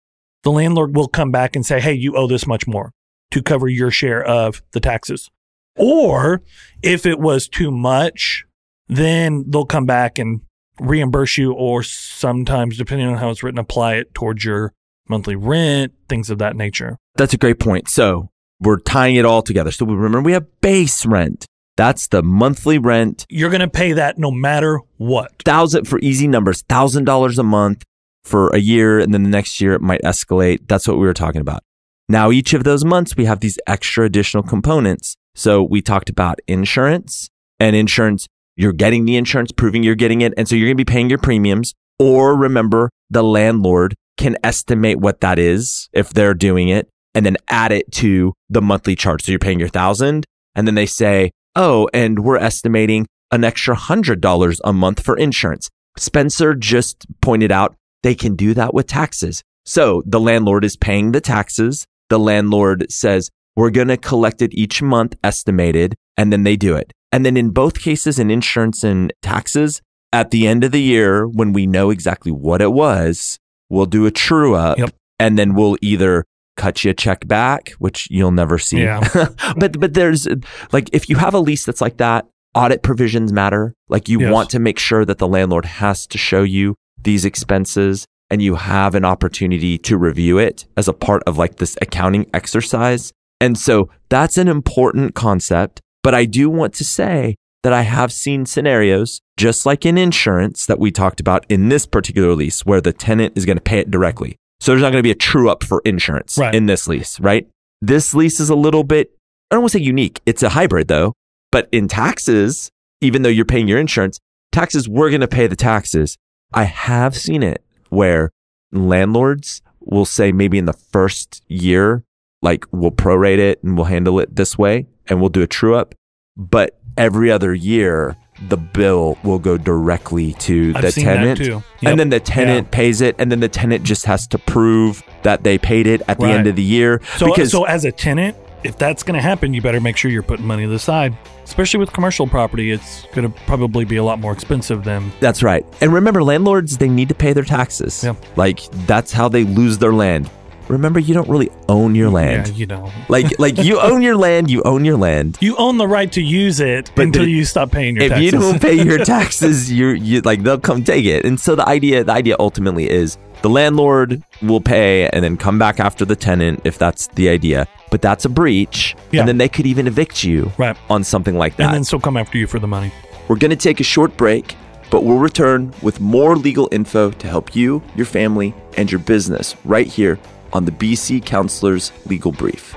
the 0.42 0.50
landlord 0.50 0.96
will 0.96 1.08
come 1.08 1.30
back 1.30 1.56
and 1.56 1.64
say, 1.64 1.80
Hey, 1.80 1.94
you 1.94 2.18
owe 2.18 2.26
this 2.26 2.48
much 2.48 2.66
more 2.66 2.92
to 3.30 3.44
cover 3.44 3.68
your 3.68 3.92
share 3.92 4.24
of 4.24 4.64
the 4.72 4.80
taxes. 4.80 5.30
Or 5.78 6.42
if 6.82 7.06
it 7.06 7.20
was 7.20 7.48
too 7.48 7.70
much, 7.70 8.44
then 8.88 9.46
they'll 9.48 9.68
come 9.68 9.86
back 9.86 10.18
and 10.18 10.42
reimburse 10.80 11.38
you, 11.38 11.54
or 11.54 11.84
sometimes, 11.84 12.76
depending 12.76 13.08
on 13.08 13.18
how 13.18 13.30
it's 13.30 13.44
written, 13.44 13.60
apply 13.60 13.96
it 13.96 14.16
towards 14.16 14.44
your 14.44 14.74
monthly 15.08 15.36
rent, 15.36 15.94
things 16.10 16.32
of 16.32 16.40
that 16.40 16.56
nature. 16.56 16.98
That's 17.18 17.36
a 17.36 17.38
great 17.38 17.60
point. 17.60 17.88
So 17.88 18.30
we're 18.60 18.80
tying 18.80 19.16
it 19.16 19.26
all 19.26 19.44
together. 19.44 19.70
So 19.70 19.86
we 19.86 19.94
remember 19.94 20.22
we 20.22 20.32
have 20.32 20.62
base 20.62 21.06
rent. 21.06 21.46
That's 21.78 22.08
the 22.08 22.24
monthly 22.24 22.80
rent. 22.80 23.28
You're 23.30 23.52
going 23.52 23.60
to 23.60 23.70
pay 23.70 23.94
that 23.94 24.18
no 24.18 24.32
matter 24.32 24.80
what. 24.98 25.34
Thousand 25.44 25.86
for 25.86 26.00
easy 26.00 26.28
numbers, 26.28 26.64
thousand 26.64 27.04
dollars 27.04 27.38
a 27.38 27.44
month 27.44 27.84
for 28.26 28.50
a 28.50 28.60
year, 28.60 29.00
and 29.00 29.14
then 29.14 29.24
the 29.24 29.30
next 29.30 29.62
year 29.62 29.74
it 29.74 29.82
might 29.82 30.02
escalate. 30.02 30.68
That's 30.68 30.88
what 30.88 30.98
we 30.98 31.06
were 31.06 31.14
talking 31.14 31.42
about. 31.42 31.62
Now, 32.08 32.32
each 32.32 32.54
of 32.54 32.64
those 32.64 32.86
months, 32.86 33.16
we 33.16 33.26
have 33.26 33.40
these 33.40 33.58
extra 33.68 34.06
additional 34.06 34.44
components 34.44 35.16
So 35.38 35.62
we 35.62 35.82
talked 35.82 36.10
about 36.10 36.40
insurance 36.48 37.30
and 37.60 37.76
insurance. 37.76 38.26
You're 38.56 38.72
getting 38.72 39.04
the 39.04 39.18
insurance, 39.18 39.52
proving 39.52 39.84
you're 39.84 39.96
getting 39.96 40.22
it. 40.22 40.34
And 40.38 40.48
so 40.48 40.56
you're 40.56 40.68
going 40.68 40.78
to 40.78 40.86
be 40.86 40.90
paying 40.90 41.10
your 41.10 41.20
premiums. 41.20 41.74
Or 42.00 42.38
remember, 42.38 42.90
the 43.10 43.24
landlord 43.24 43.96
can 44.18 44.38
estimate 44.44 44.98
what 44.98 45.20
that 45.20 45.38
is 45.38 45.90
if 45.92 46.12
they're 46.12 46.34
doing 46.34 46.70
it 46.70 46.88
and 47.14 47.26
then 47.26 47.36
add 47.50 47.74
it 47.74 47.92
to 47.94 48.34
the 48.50 48.62
monthly 48.62 48.96
charge. 48.96 49.24
So 49.24 49.32
you're 49.34 49.40
paying 49.40 49.60
your 49.60 49.68
thousand 49.68 50.26
and 50.56 50.66
then 50.66 50.76
they 50.76 50.86
say, 50.86 51.32
Oh, 51.56 51.90
and 51.94 52.20
we're 52.20 52.38
estimating 52.38 53.08
an 53.32 53.44
extra 53.44 53.76
hundred 53.76 54.22
dollars 54.22 54.62
a 54.64 54.72
month 54.72 55.04
for 55.04 55.18
insurance. 55.18 55.70
Spencer 55.98 56.54
just 56.54 57.06
pointed 57.22 57.52
out 57.52 57.76
they 58.06 58.16
can 58.16 58.36
do 58.36 58.54
that 58.54 58.72
with 58.74 58.86
taxes. 58.88 59.42
So 59.66 60.04
the 60.06 60.20
landlord 60.20 60.64
is 60.64 60.78
paying 60.78 61.12
the 61.12 61.20
taxes. 61.22 61.86
The 62.10 62.20
landlord 62.20 62.86
says, 62.92 63.30
we're 63.56 63.72
going 63.72 63.88
to 63.88 63.98
collect 63.98 64.42
it 64.44 64.54
each 64.54 64.82
month 64.82 65.16
estimated, 65.24 65.96
and 66.16 66.32
then 66.32 66.44
they 66.44 66.56
do 66.56 66.76
it. 66.76 66.94
And 67.12 67.26
then 67.26 67.36
in 67.36 67.50
both 67.50 67.80
cases, 67.80 68.20
in 68.20 68.30
insurance 68.30 68.84
and 68.84 69.12
taxes, 69.24 69.82
at 70.14 70.30
the 70.30 70.46
end 70.48 70.64
of 70.64 70.72
the 70.72 70.82
year, 70.82 71.26
when 71.28 71.52
we 71.52 71.66
know 71.66 71.90
exactly 71.90 72.32
what 72.32 72.62
it 72.62 72.74
was, 72.74 73.40
we'll 73.70 73.86
do 73.88 74.06
a 74.06 74.12
true 74.12 74.54
up 74.56 74.78
Yep. 74.78 74.92
and 75.20 75.38
then 75.40 75.56
we'll 75.56 75.78
either 75.82 76.26
cut 76.58 76.84
you 76.84 76.92
a 76.92 76.94
check 76.94 77.28
back, 77.28 77.72
which 77.80 78.08
you'll 78.12 78.32
never 78.32 78.58
see. 78.60 78.84
Yeah. 78.84 79.02
but, 79.58 79.80
but 79.80 79.94
there's 79.96 80.28
like, 80.72 80.90
if 80.94 81.10
you 81.10 81.16
have 81.16 81.34
a 81.34 81.40
lease 81.40 81.66
that's 81.66 81.82
like 81.82 81.98
that, 81.98 82.28
audit 82.54 82.84
provisions 82.84 83.34
matter. 83.34 83.74
Like 83.90 84.08
you 84.10 84.20
Yes. 84.22 84.32
want 84.32 84.50
to 84.52 84.60
make 84.60 84.78
sure 84.80 85.06
that 85.06 85.18
the 85.18 85.28
landlord 85.28 85.66
has 85.66 86.06
to 86.08 86.18
show 86.18 86.44
you 86.44 86.76
these 87.06 87.24
expenses 87.26 88.06
and 88.30 88.42
you 88.42 88.56
have 88.56 88.94
an 88.96 89.06
opportunity 89.06 89.78
to 89.78 89.98
review 89.98 90.38
it 90.38 90.66
as 90.76 90.88
a 90.88 90.94
part 90.94 91.24
of 91.26 91.38
like 91.38 91.56
this 91.56 91.78
accounting 91.82 92.30
exercise. 92.34 93.14
And 93.40 93.58
so 93.58 93.90
that's 94.10 94.38
an 94.38 94.48
important 94.48 95.16
concept. 95.16 95.80
But 96.04 96.14
I 96.14 96.26
do 96.26 96.50
want 96.50 96.74
to 96.76 96.84
say 96.84 97.36
that 97.64 97.74
I 97.74 97.82
have 97.82 98.12
seen 98.12 98.46
scenarios, 98.46 99.22
just 99.38 99.66
like 99.66 99.86
in 99.86 99.98
insurance 99.98 100.66
that 100.68 100.80
we 100.80 100.92
talked 100.92 101.20
about 101.20 101.46
in 101.50 101.70
this 101.70 101.86
particular 101.86 102.34
lease, 102.36 102.66
where 102.66 102.82
the 102.82 102.94
tenant 102.94 103.34
is 103.38 103.46
going 103.46 103.58
to 103.58 103.62
pay 103.64 103.80
it 103.80 103.90
directly. 103.90 104.36
So 104.60 104.72
there's 104.72 104.82
not 104.82 104.92
going 104.92 105.00
to 105.02 105.08
be 105.08 105.12
a 105.12 105.16
true 105.16 105.50
up 105.50 105.64
for 105.64 105.82
insurance 105.86 106.38
Right. 106.38 106.54
in 106.54 106.66
this 106.68 106.88
lease, 106.88 107.20
right? 107.20 107.48
This 107.82 108.14
lease 108.14 108.40
is 108.40 108.50
a 108.50 108.56
little 108.56 108.84
bit, 108.84 109.12
I 109.52 109.56
don't 109.56 109.64
want 109.64 109.72
to 109.74 109.80
say 109.80 109.84
unique. 109.84 110.22
It's 110.26 110.44
a 110.44 110.50
hybrid 110.50 110.88
though. 110.88 111.14
But 111.52 111.68
in 111.72 111.88
taxes, 111.88 112.70
even 113.02 113.22
though 113.22 113.30
you're 113.30 113.46
paying 113.46 113.68
your 113.68 113.80
insurance, 113.80 114.20
taxes, 114.52 114.88
we're 114.90 115.10
going 115.10 115.22
to 115.22 115.28
pay 115.28 115.48
the 115.48 115.56
taxes. 115.56 116.18
I 116.54 116.64
have 116.64 117.16
seen 117.16 117.44
it 117.44 117.64
where 117.90 118.32
landlords 118.72 119.62
will 119.80 120.06
say 120.06 120.32
maybe 120.32 120.58
in 120.58 120.66
the 120.66 120.74
first 120.74 121.44
year, 121.48 122.04
like 122.42 122.66
we'll 122.72 122.92
prorate 122.92 123.38
it 123.38 123.64
and 123.64 123.76
we'll 123.78 123.86
handle 123.86 124.20
it 124.20 124.36
this 124.36 124.58
way 124.58 124.88
and 125.08 125.20
we'll 125.20 125.30
do 125.30 125.42
a 125.42 125.48
true 125.48 125.76
up. 125.76 125.96
But 126.38 126.80
every 126.98 127.32
other 127.32 127.54
year, 127.54 128.18
the 128.50 128.58
bill 128.58 129.18
will 129.24 129.40
go 129.40 129.58
directly 129.58 130.34
to 130.34 130.74
I've 130.76 130.82
the 130.82 130.92
tenant. 130.92 131.40
Yep. 131.40 131.64
And 131.84 132.00
then 132.00 132.10
the 132.10 132.20
tenant 132.20 132.72
pays 132.72 133.02
it, 133.02 133.16
and 133.18 133.32
then 133.32 133.40
the 133.40 133.48
tenant 133.48 133.84
just 133.84 134.06
has 134.06 134.28
to 134.28 134.38
prove 134.38 135.04
that 135.24 135.44
they 135.44 135.58
paid 135.58 135.88
it 135.88 136.02
at 136.08 136.20
the 136.20 136.28
end 136.28 136.48
of 136.48 136.56
the 136.56 136.64
year. 136.64 137.02
So, 137.18 137.28
because 137.28 137.52
so 137.52 137.64
as 137.64 137.86
a 137.86 137.92
tenant, 137.92 138.36
if 138.66 138.78
that's 138.78 139.04
going 139.04 139.16
to 139.16 139.22
happen, 139.22 139.54
you 139.54 139.62
better 139.62 139.80
make 139.80 139.96
sure 139.98 140.10
you're 140.12 140.24
putting 140.24 140.46
money 140.46 140.64
to 140.64 140.70
the 140.70 140.80
side. 140.80 141.18
Especially 141.44 141.80
with 141.80 141.94
commercial 141.94 142.26
property, 142.28 142.72
it's 142.72 143.04
going 143.14 143.32
to 143.32 143.40
probably 143.46 143.86
be 143.86 143.98
a 143.98 144.04
lot 144.04 144.20
more 144.20 144.34
expensive 144.34 144.84
than 144.84 145.12
That's 145.20 145.44
right. 145.44 145.66
And 145.82 145.94
remember, 145.94 146.24
landlords, 146.24 146.78
they 146.78 146.90
need 146.90 147.10
to 147.10 147.16
pay 147.16 147.34
their 147.34 147.44
taxes. 147.44 148.04
Yeah. 148.04 148.16
Like, 148.36 148.62
that's 148.88 149.12
how 149.12 149.30
they 149.30 149.44
lose 149.44 149.78
their 149.78 149.94
land. 149.94 150.30
Remember, 150.68 151.00
you 151.00 151.14
don't 151.14 151.30
really 151.30 151.52
own 151.70 151.94
your 151.94 152.10
land. 152.10 152.48
Yeah, 152.48 152.54
you 152.56 152.66
know, 152.66 152.92
Like, 153.08 153.38
like 153.38 153.60
you 153.60 153.80
own 153.80 154.02
your 154.02 154.18
land, 154.18 154.50
you 154.50 154.64
own 154.64 154.84
your 154.84 154.98
land. 154.98 155.38
you 155.40 155.56
own 155.58 155.78
the 155.78 155.88
right 155.88 156.12
to 156.14 156.22
use 156.24 156.60
it 156.60 156.90
But 156.96 157.04
until 157.04 157.26
the- 157.26 157.30
you 157.30 157.46
stop 157.46 157.70
paying 157.70 157.96
your 157.98 158.06
If 158.06 158.10
taxes. 158.10 158.26
you 158.26 158.32
don't 158.32 158.60
pay 158.60 158.74
your 158.84 159.06
taxes, 159.06 159.72
you're 159.72 159.94
you 159.94 160.22
like 160.22 160.42
they'll 160.42 160.58
come 160.60 160.84
take 160.84 161.06
it. 161.06 161.24
And 161.24 161.40
so 161.40 161.54
the 161.56 161.68
idea, 161.68 162.04
the 162.04 162.14
idea 162.14 162.36
ultimately 162.40 162.90
is 162.90 163.20
the 163.46 163.50
landlord 163.50 164.24
will 164.42 164.60
pay 164.60 165.08
and 165.10 165.24
then 165.24 165.38
come 165.38 165.60
back 165.60 165.80
after 165.80 166.04
the 166.04 166.16
tenant 166.16 166.62
if 166.64 166.80
that's 166.80 167.06
the 167.10 167.30
idea. 167.30 167.68
But 167.92 168.02
that's 168.02 168.26
a 168.26 168.30
breach, 168.30 168.96
Yeah. 169.12 169.20
and 169.20 169.28
then 169.30 169.38
they 169.38 169.48
could 169.48 169.68
even 169.68 169.86
evict 169.86 170.24
you 170.24 170.52
right, 170.58 170.76
on 170.90 171.04
something 171.04 171.38
like 171.38 171.56
that. 171.58 171.66
and 171.66 171.74
then 171.76 171.84
still 171.84 172.00
come 172.00 172.18
after 172.18 172.40
you 172.40 172.48
for 172.48 172.58
the 172.58 172.66
money. 172.68 172.92
We're 173.28 173.36
going 173.38 173.52
to 173.52 173.56
take 173.70 173.80
a 173.80 173.84
short 173.84 174.18
break, 174.18 174.56
but 174.90 175.04
we'll 175.04 175.20
return 175.20 175.72
with 175.84 176.00
more 176.02 176.36
legal 176.36 176.68
info 176.72 177.12
to 177.12 177.28
help 177.28 177.56
you, 177.56 177.84
your 177.96 178.08
family, 178.08 178.56
and 178.78 178.92
your 178.92 178.98
business 179.00 179.56
right 179.64 179.86
here 179.86 180.18
on 180.52 180.66
the 180.66 180.72
BC 180.72 181.24
Counselors 181.24 181.92
Legal 182.08 182.32
Brief. 182.32 182.74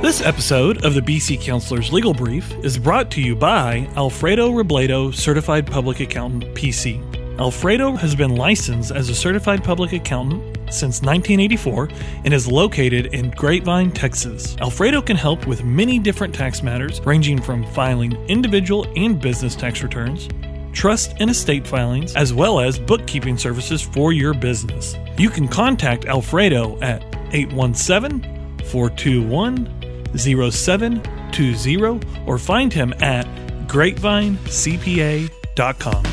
This 0.00 0.22
episode 0.22 0.82
of 0.86 0.94
the 0.94 1.02
BC 1.02 1.42
Counselors 1.42 1.92
Legal 1.92 2.14
Brief 2.14 2.50
is 2.64 2.78
brought 2.78 3.10
to 3.10 3.20
you 3.20 3.36
by 3.36 3.86
Alfredo 3.96 4.50
Robledo, 4.50 5.14
Certified 5.14 5.66
Public 5.66 6.00
Accountant, 6.00 6.54
PC. 6.54 7.38
Alfredo 7.38 7.92
has 7.96 8.14
been 8.14 8.34
licensed 8.34 8.92
as 8.92 9.10
a 9.10 9.14
certified 9.14 9.62
public 9.62 9.92
accountant 9.92 10.56
since 10.72 11.02
1984 11.02 11.90
and 12.24 12.32
is 12.32 12.48
located 12.48 13.12
in 13.12 13.30
Grapevine, 13.32 13.92
Texas. 13.92 14.56
Alfredo 14.62 15.02
can 15.02 15.18
help 15.18 15.46
with 15.46 15.64
many 15.64 15.98
different 15.98 16.34
tax 16.34 16.62
matters, 16.62 17.02
ranging 17.02 17.38
from 17.38 17.66
filing 17.72 18.12
individual 18.26 18.86
and 18.96 19.20
business 19.20 19.54
tax 19.54 19.82
returns, 19.82 20.30
trust 20.72 21.14
and 21.20 21.28
estate 21.28 21.66
filings, 21.66 22.16
as 22.16 22.32
well 22.32 22.58
as 22.58 22.78
bookkeeping 22.78 23.36
services 23.36 23.82
for 23.82 24.14
your 24.14 24.32
business. 24.32 24.96
You 25.18 25.28
can 25.28 25.46
contact 25.46 26.06
Alfredo 26.06 26.80
at 26.80 27.02
817 27.34 28.22
421 28.64 29.89
0720 30.16 32.00
or 32.26 32.38
find 32.38 32.72
him 32.72 32.94
at 33.00 33.26
grapevinecpa.com. 33.66 36.04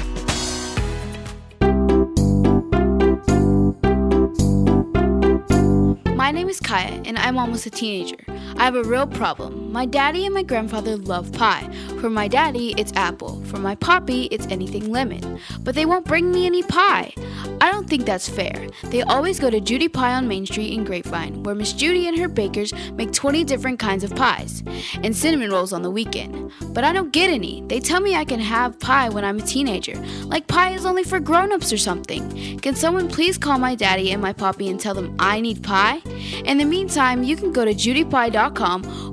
My 6.15 6.31
name 6.31 6.49
is 6.49 6.59
Kaya, 6.59 7.01
and 7.05 7.17
I'm 7.17 7.37
almost 7.37 7.65
a 7.65 7.69
teenager. 7.69 8.17
I 8.57 8.63
have 8.63 8.75
a 8.75 8.83
real 8.83 9.05
problem. 9.05 9.71
My 9.71 9.85
daddy 9.85 10.25
and 10.25 10.33
my 10.33 10.41
grandfather 10.41 10.97
love 10.97 11.31
pie. 11.31 11.69
For 12.01 12.09
my 12.09 12.27
daddy, 12.27 12.73
it's 12.75 12.91
apple. 12.95 13.43
For 13.45 13.57
my 13.57 13.75
poppy, 13.75 14.23
it's 14.31 14.47
anything 14.47 14.91
lemon. 14.91 15.39
But 15.61 15.75
they 15.75 15.85
won't 15.85 16.07
bring 16.07 16.31
me 16.31 16.47
any 16.47 16.63
pie. 16.63 17.13
I 17.61 17.71
don't 17.71 17.87
think 17.87 18.05
that's 18.05 18.27
fair. 18.27 18.67
They 18.85 19.03
always 19.03 19.39
go 19.39 19.51
to 19.51 19.59
Judy 19.59 19.87
Pie 19.87 20.15
on 20.15 20.27
Main 20.27 20.47
Street 20.47 20.73
in 20.73 20.85
Grapevine, 20.85 21.43
where 21.43 21.53
Miss 21.53 21.71
Judy 21.73 22.07
and 22.07 22.17
her 22.17 22.27
bakers 22.27 22.73
make 22.93 23.13
20 23.13 23.43
different 23.43 23.77
kinds 23.77 24.03
of 24.03 24.15
pies, 24.15 24.63
and 25.03 25.15
cinnamon 25.15 25.51
rolls 25.51 25.71
on 25.71 25.83
the 25.83 25.91
weekend. 25.91 26.51
But 26.73 26.83
I 26.83 26.93
don't 26.93 27.13
get 27.13 27.29
any. 27.29 27.63
They 27.67 27.79
tell 27.79 27.99
me 27.99 28.15
I 28.15 28.25
can 28.25 28.39
have 28.39 28.79
pie 28.79 29.09
when 29.09 29.23
I'm 29.23 29.37
a 29.37 29.41
teenager, 29.41 29.95
like 30.25 30.47
pie 30.47 30.73
is 30.73 30.85
only 30.85 31.03
for 31.03 31.19
grown-ups 31.19 31.71
or 31.71 31.77
something. 31.77 32.59
Can 32.59 32.75
someone 32.75 33.07
please 33.07 33.37
call 33.37 33.59
my 33.59 33.75
daddy 33.75 34.11
and 34.11 34.21
my 34.21 34.33
poppy 34.33 34.69
and 34.69 34.79
tell 34.79 34.95
them 34.95 35.15
I 35.19 35.41
need 35.41 35.63
pie? 35.63 36.01
In 36.45 36.57
the 36.57 36.65
meantime, 36.65 37.23
you 37.23 37.35
can 37.35 37.51
go 37.51 37.65
to 37.65 37.73
judypie.com 37.73 38.46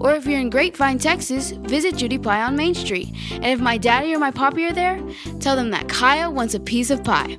or 0.00 0.14
if 0.14 0.26
you're 0.26 0.40
in 0.40 0.50
Grapevine, 0.50 0.98
Texas, 0.98 1.50
visit 1.50 1.96
Judy 1.96 2.18
Pie 2.18 2.42
on 2.42 2.56
Main 2.56 2.74
Street. 2.74 3.14
And 3.32 3.46
if 3.46 3.60
my 3.60 3.78
daddy 3.78 4.14
or 4.14 4.18
my 4.18 4.30
poppy 4.30 4.64
are 4.66 4.72
there, 4.72 5.00
tell 5.40 5.56
them 5.56 5.70
that 5.70 5.88
Kaya 5.88 6.30
wants 6.30 6.54
a 6.54 6.60
piece 6.60 6.90
of 6.90 7.02
pie. 7.04 7.38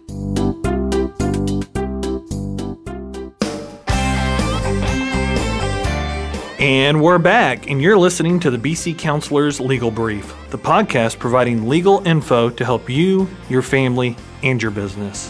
And 6.57 7.01
we're 7.01 7.19
back, 7.19 7.69
and 7.69 7.81
you're 7.81 7.97
listening 7.97 8.39
to 8.39 8.49
the 8.49 8.57
BC 8.57 8.97
Counselors 8.97 9.59
Legal 9.59 9.91
Brief, 9.91 10.33
the 10.49 10.57
podcast 10.57 11.19
providing 11.19 11.69
legal 11.69 12.01
info 12.07 12.49
to 12.49 12.65
help 12.65 12.89
you, 12.89 13.29
your 13.49 13.61
family, 13.61 14.17
and 14.41 14.59
your 14.59 14.71
business. 14.71 15.27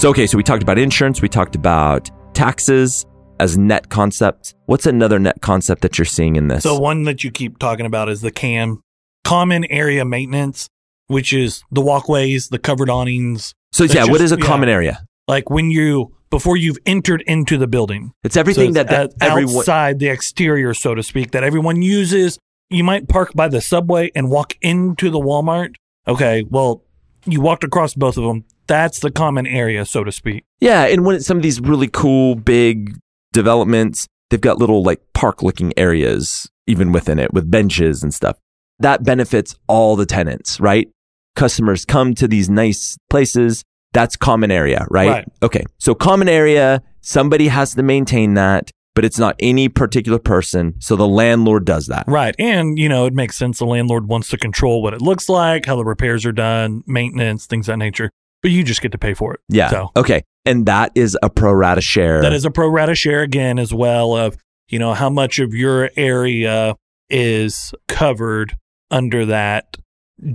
So, 0.00 0.08
okay, 0.10 0.26
so 0.26 0.36
we 0.36 0.42
talked 0.42 0.64
about 0.64 0.78
insurance, 0.78 1.22
we 1.22 1.28
talked 1.28 1.54
about 1.54 2.10
taxes 2.34 3.06
as 3.40 3.58
net 3.58 3.88
concept. 3.88 4.54
What's 4.66 4.86
another 4.86 5.18
net 5.18 5.40
concept 5.40 5.82
that 5.82 5.98
you're 5.98 6.04
seeing 6.04 6.36
in 6.36 6.48
this? 6.48 6.62
So, 6.62 6.78
one 6.78 7.04
that 7.04 7.24
you 7.24 7.30
keep 7.30 7.58
talking 7.58 7.86
about 7.86 8.08
is 8.08 8.20
the 8.20 8.30
CAM, 8.30 8.80
Common 9.24 9.64
Area 9.70 10.04
Maintenance, 10.04 10.68
which 11.08 11.32
is 11.32 11.62
the 11.70 11.80
walkways, 11.80 12.48
the 12.48 12.58
covered 12.58 12.90
awnings. 12.90 13.52
So, 13.72 13.84
yeah, 13.84 14.02
what 14.04 14.12
just- 14.20 14.24
is 14.24 14.32
a 14.32 14.38
yeah. 14.38 14.46
common 14.46 14.68
area? 14.68 15.04
Like 15.28 15.50
when 15.50 15.70
you, 15.70 16.14
before 16.30 16.56
you've 16.56 16.78
entered 16.84 17.22
into 17.26 17.56
the 17.58 17.66
building. 17.66 18.12
It's 18.24 18.36
everything 18.36 18.70
So 18.70 18.82
that, 18.82 18.88
that 18.88 19.04
it's 19.06 19.14
uh, 19.22 19.26
everyone. 19.26 19.56
outside 19.58 19.98
the 19.98 20.08
exterior, 20.08 20.74
so 20.74 20.94
to 20.94 21.02
speak, 21.02 21.30
that 21.30 21.44
everyone 21.44 21.80
uses. 21.82 22.38
You 22.70 22.84
might 22.84 23.08
park 23.08 23.32
by 23.34 23.48
the 23.48 23.60
subway 23.60 24.10
and 24.14 24.30
walk 24.30 24.54
into 24.62 25.10
the 25.10 25.20
Walmart. 25.20 25.74
Okay, 26.08 26.44
well, 26.48 26.82
you 27.26 27.40
walked 27.40 27.64
across 27.64 27.94
both 27.94 28.16
of 28.16 28.24
them. 28.24 28.44
That's 28.66 29.00
the 29.00 29.10
common 29.10 29.46
area, 29.46 29.84
so 29.84 30.04
to 30.04 30.10
speak. 30.10 30.44
Yeah, 30.60 30.86
and 30.86 31.04
when 31.04 31.20
some 31.20 31.36
of 31.36 31.42
these 31.42 31.60
really 31.60 31.88
cool 31.88 32.34
big 32.34 32.96
developments, 33.32 34.06
they've 34.30 34.40
got 34.40 34.58
little 34.58 34.82
like 34.82 35.00
park 35.14 35.42
looking 35.42 35.72
areas 35.76 36.48
even 36.66 36.92
within 36.92 37.18
it 37.18 37.32
with 37.34 37.50
benches 37.50 38.02
and 38.02 38.14
stuff. 38.14 38.38
That 38.78 39.02
benefits 39.02 39.56
all 39.66 39.96
the 39.96 40.06
tenants, 40.06 40.60
right? 40.60 40.88
Customers 41.34 41.84
come 41.84 42.14
to 42.14 42.28
these 42.28 42.48
nice 42.48 42.96
places, 43.10 43.64
That's 43.92 44.16
common 44.16 44.50
area, 44.50 44.86
right? 44.90 45.08
Right. 45.08 45.28
Okay. 45.42 45.64
So 45.78 45.94
common 45.94 46.28
area, 46.28 46.82
somebody 47.00 47.48
has 47.48 47.74
to 47.74 47.82
maintain 47.82 48.34
that, 48.34 48.70
but 48.94 49.04
it's 49.04 49.18
not 49.18 49.36
any 49.38 49.68
particular 49.68 50.18
person. 50.18 50.74
So 50.80 50.96
the 50.96 51.06
landlord 51.06 51.66
does 51.66 51.86
that. 51.86 52.04
Right. 52.06 52.34
And, 52.38 52.78
you 52.78 52.88
know, 52.88 53.06
it 53.06 53.12
makes 53.12 53.36
sense. 53.36 53.58
The 53.58 53.66
landlord 53.66 54.08
wants 54.08 54.28
to 54.30 54.38
control 54.38 54.82
what 54.82 54.94
it 54.94 55.02
looks 55.02 55.28
like, 55.28 55.66
how 55.66 55.76
the 55.76 55.84
repairs 55.84 56.24
are 56.24 56.32
done, 56.32 56.82
maintenance, 56.86 57.46
things 57.46 57.68
of 57.68 57.74
that 57.74 57.78
nature. 57.78 58.10
But 58.42 58.50
you 58.50 58.64
just 58.64 58.82
get 58.82 58.92
to 58.92 58.98
pay 58.98 59.14
for 59.14 59.34
it. 59.34 59.40
Yeah. 59.48 59.70
So 59.70 59.90
Okay. 59.96 60.22
And 60.44 60.66
that 60.66 60.90
is 60.96 61.16
a 61.22 61.30
pro 61.30 61.52
rata 61.52 61.80
share. 61.80 62.20
that 62.22 62.32
is 62.32 62.44
a 62.44 62.50
pro 62.50 62.68
rata 62.68 62.94
share 62.96 63.22
again, 63.22 63.58
as 63.60 63.72
well, 63.72 64.16
of, 64.16 64.36
you 64.68 64.78
know, 64.78 64.92
how 64.94 65.08
much 65.08 65.38
of 65.38 65.54
your 65.54 65.90
area 65.96 66.74
is 67.08 67.72
covered 67.88 68.56
under 68.90 69.24
that 69.26 69.76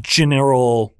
general 0.01 0.93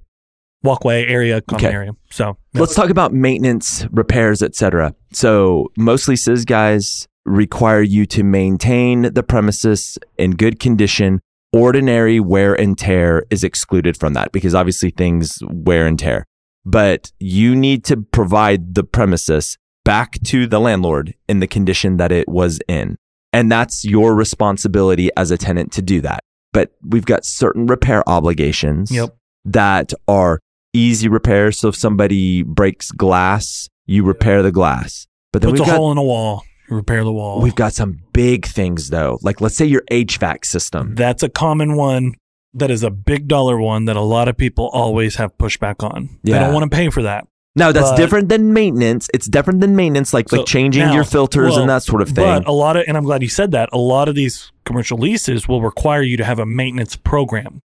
walkway 0.62 1.06
area, 1.06 1.40
common 1.40 1.64
Okay. 1.66 1.74
area. 1.74 1.92
So 2.10 2.36
Let's 2.54 2.74
talk 2.74 2.90
about 2.90 3.12
maintenance, 3.14 3.86
repairs, 3.92 4.42
etc. 4.42 4.94
So 5.12 5.68
most 5.76 6.08
leases, 6.08 6.44
guys, 6.44 7.06
require 7.24 7.80
you 7.82 8.04
to 8.06 8.22
maintain 8.24 9.12
the 9.14 9.22
premises 9.22 9.98
in 10.18 10.32
good 10.32 10.58
condition. 10.60 11.20
Ordinary 11.52 12.20
wear 12.20 12.54
and 12.54 12.76
tear 12.76 13.24
is 13.30 13.42
excluded 13.44 13.96
from 13.96 14.12
that 14.14 14.32
because 14.32 14.54
obviously 14.54 14.90
things 14.90 15.38
wear 15.48 15.86
and 15.86 15.98
tear. 15.98 16.26
But 16.70 17.12
you 17.18 17.56
need 17.56 17.84
to 17.84 17.96
provide 17.96 18.74
the 18.74 18.84
premises 18.84 19.56
back 19.84 20.18
to 20.24 20.46
the 20.46 20.60
landlord 20.60 21.14
in 21.28 21.40
the 21.40 21.46
condition 21.46 21.96
that 21.96 22.12
it 22.12 22.28
was 22.28 22.60
in. 22.68 22.96
And 23.32 23.50
that's 23.50 23.84
your 23.84 24.14
responsibility 24.14 25.08
as 25.16 25.30
a 25.30 25.38
tenant 25.38 25.72
to 25.72 25.82
do 25.82 26.00
that. 26.02 26.20
But 26.52 26.72
we've 26.86 27.06
got 27.06 27.24
certain 27.24 27.66
repair 27.66 28.06
obligations 28.08 28.90
Yep. 28.90 29.16
that 29.46 29.92
are 30.06 30.40
easy 30.74 31.08
repairs. 31.08 31.58
So 31.58 31.68
if 31.68 31.76
somebody 31.76 32.42
breaks 32.42 32.90
glass, 32.90 33.68
you 33.86 34.04
repair 34.04 34.42
the 34.42 34.52
glass. 34.52 35.06
But 35.32 35.40
then 35.42 35.50
puts 35.52 35.60
a 35.60 35.62
we've 35.64 35.70
got, 35.70 35.76
hole 35.78 35.92
in 35.92 35.98
a 35.98 36.02
wall, 36.02 36.42
you 36.68 36.76
repair 36.76 37.02
the 37.04 37.12
wall. 37.12 37.40
we've 37.40 37.54
got 37.54 37.72
some 37.72 38.00
big 38.12 38.44
things 38.46 38.90
though. 38.90 39.18
Like 39.22 39.40
let's 39.40 39.56
say 39.56 39.64
your 39.64 39.82
HVAC 39.90 40.44
system. 40.44 40.94
That's 40.94 41.22
a 41.22 41.28
common 41.30 41.76
one. 41.76 42.12
That 42.54 42.70
is 42.70 42.82
a 42.82 42.90
big 42.90 43.28
dollar 43.28 43.58
one 43.60 43.84
that 43.86 43.96
a 43.96 44.00
lot 44.02 44.28
of 44.28 44.36
people 44.36 44.68
always 44.72 45.16
have 45.16 45.36
pushback 45.38 45.84
on. 45.84 46.08
They 46.24 46.32
don't 46.32 46.54
want 46.54 46.70
to 46.70 46.74
pay 46.74 46.88
for 46.90 47.02
that. 47.02 47.26
Now 47.54 47.72
that's 47.72 47.90
But- 47.90 47.96
different 47.96 48.28
than 48.28 48.52
maintenance. 48.52 49.08
It's 49.12 49.26
different 49.26 49.60
than 49.60 49.74
maintenance, 49.74 50.14
like 50.14 50.28
So 50.28 50.38
like 50.38 50.46
changing 50.46 50.86
now- 50.86 50.94
your 50.94 51.04
filters 51.04 51.52
well, 51.52 51.60
and 51.62 51.70
that 51.70 51.82
sort 51.82 52.02
of 52.02 52.08
thing. 52.08 52.24
But 52.24 52.46
a 52.46 52.52
lot 52.52 52.76
of, 52.76 52.84
and 52.86 52.96
I'm 52.96 53.04
glad 53.04 53.22
you 53.22 53.28
said 53.28 53.50
that. 53.50 53.68
A 53.72 53.78
lot 53.78 54.08
of 54.08 54.14
these 54.14 54.52
commercial 54.64 54.96
leases 54.96 55.48
will 55.48 55.60
require 55.60 56.02
you 56.02 56.16
to 56.16 56.24
have 56.24 56.38
a 56.38 56.46
maintenance 56.46 56.94
program. 56.96 57.60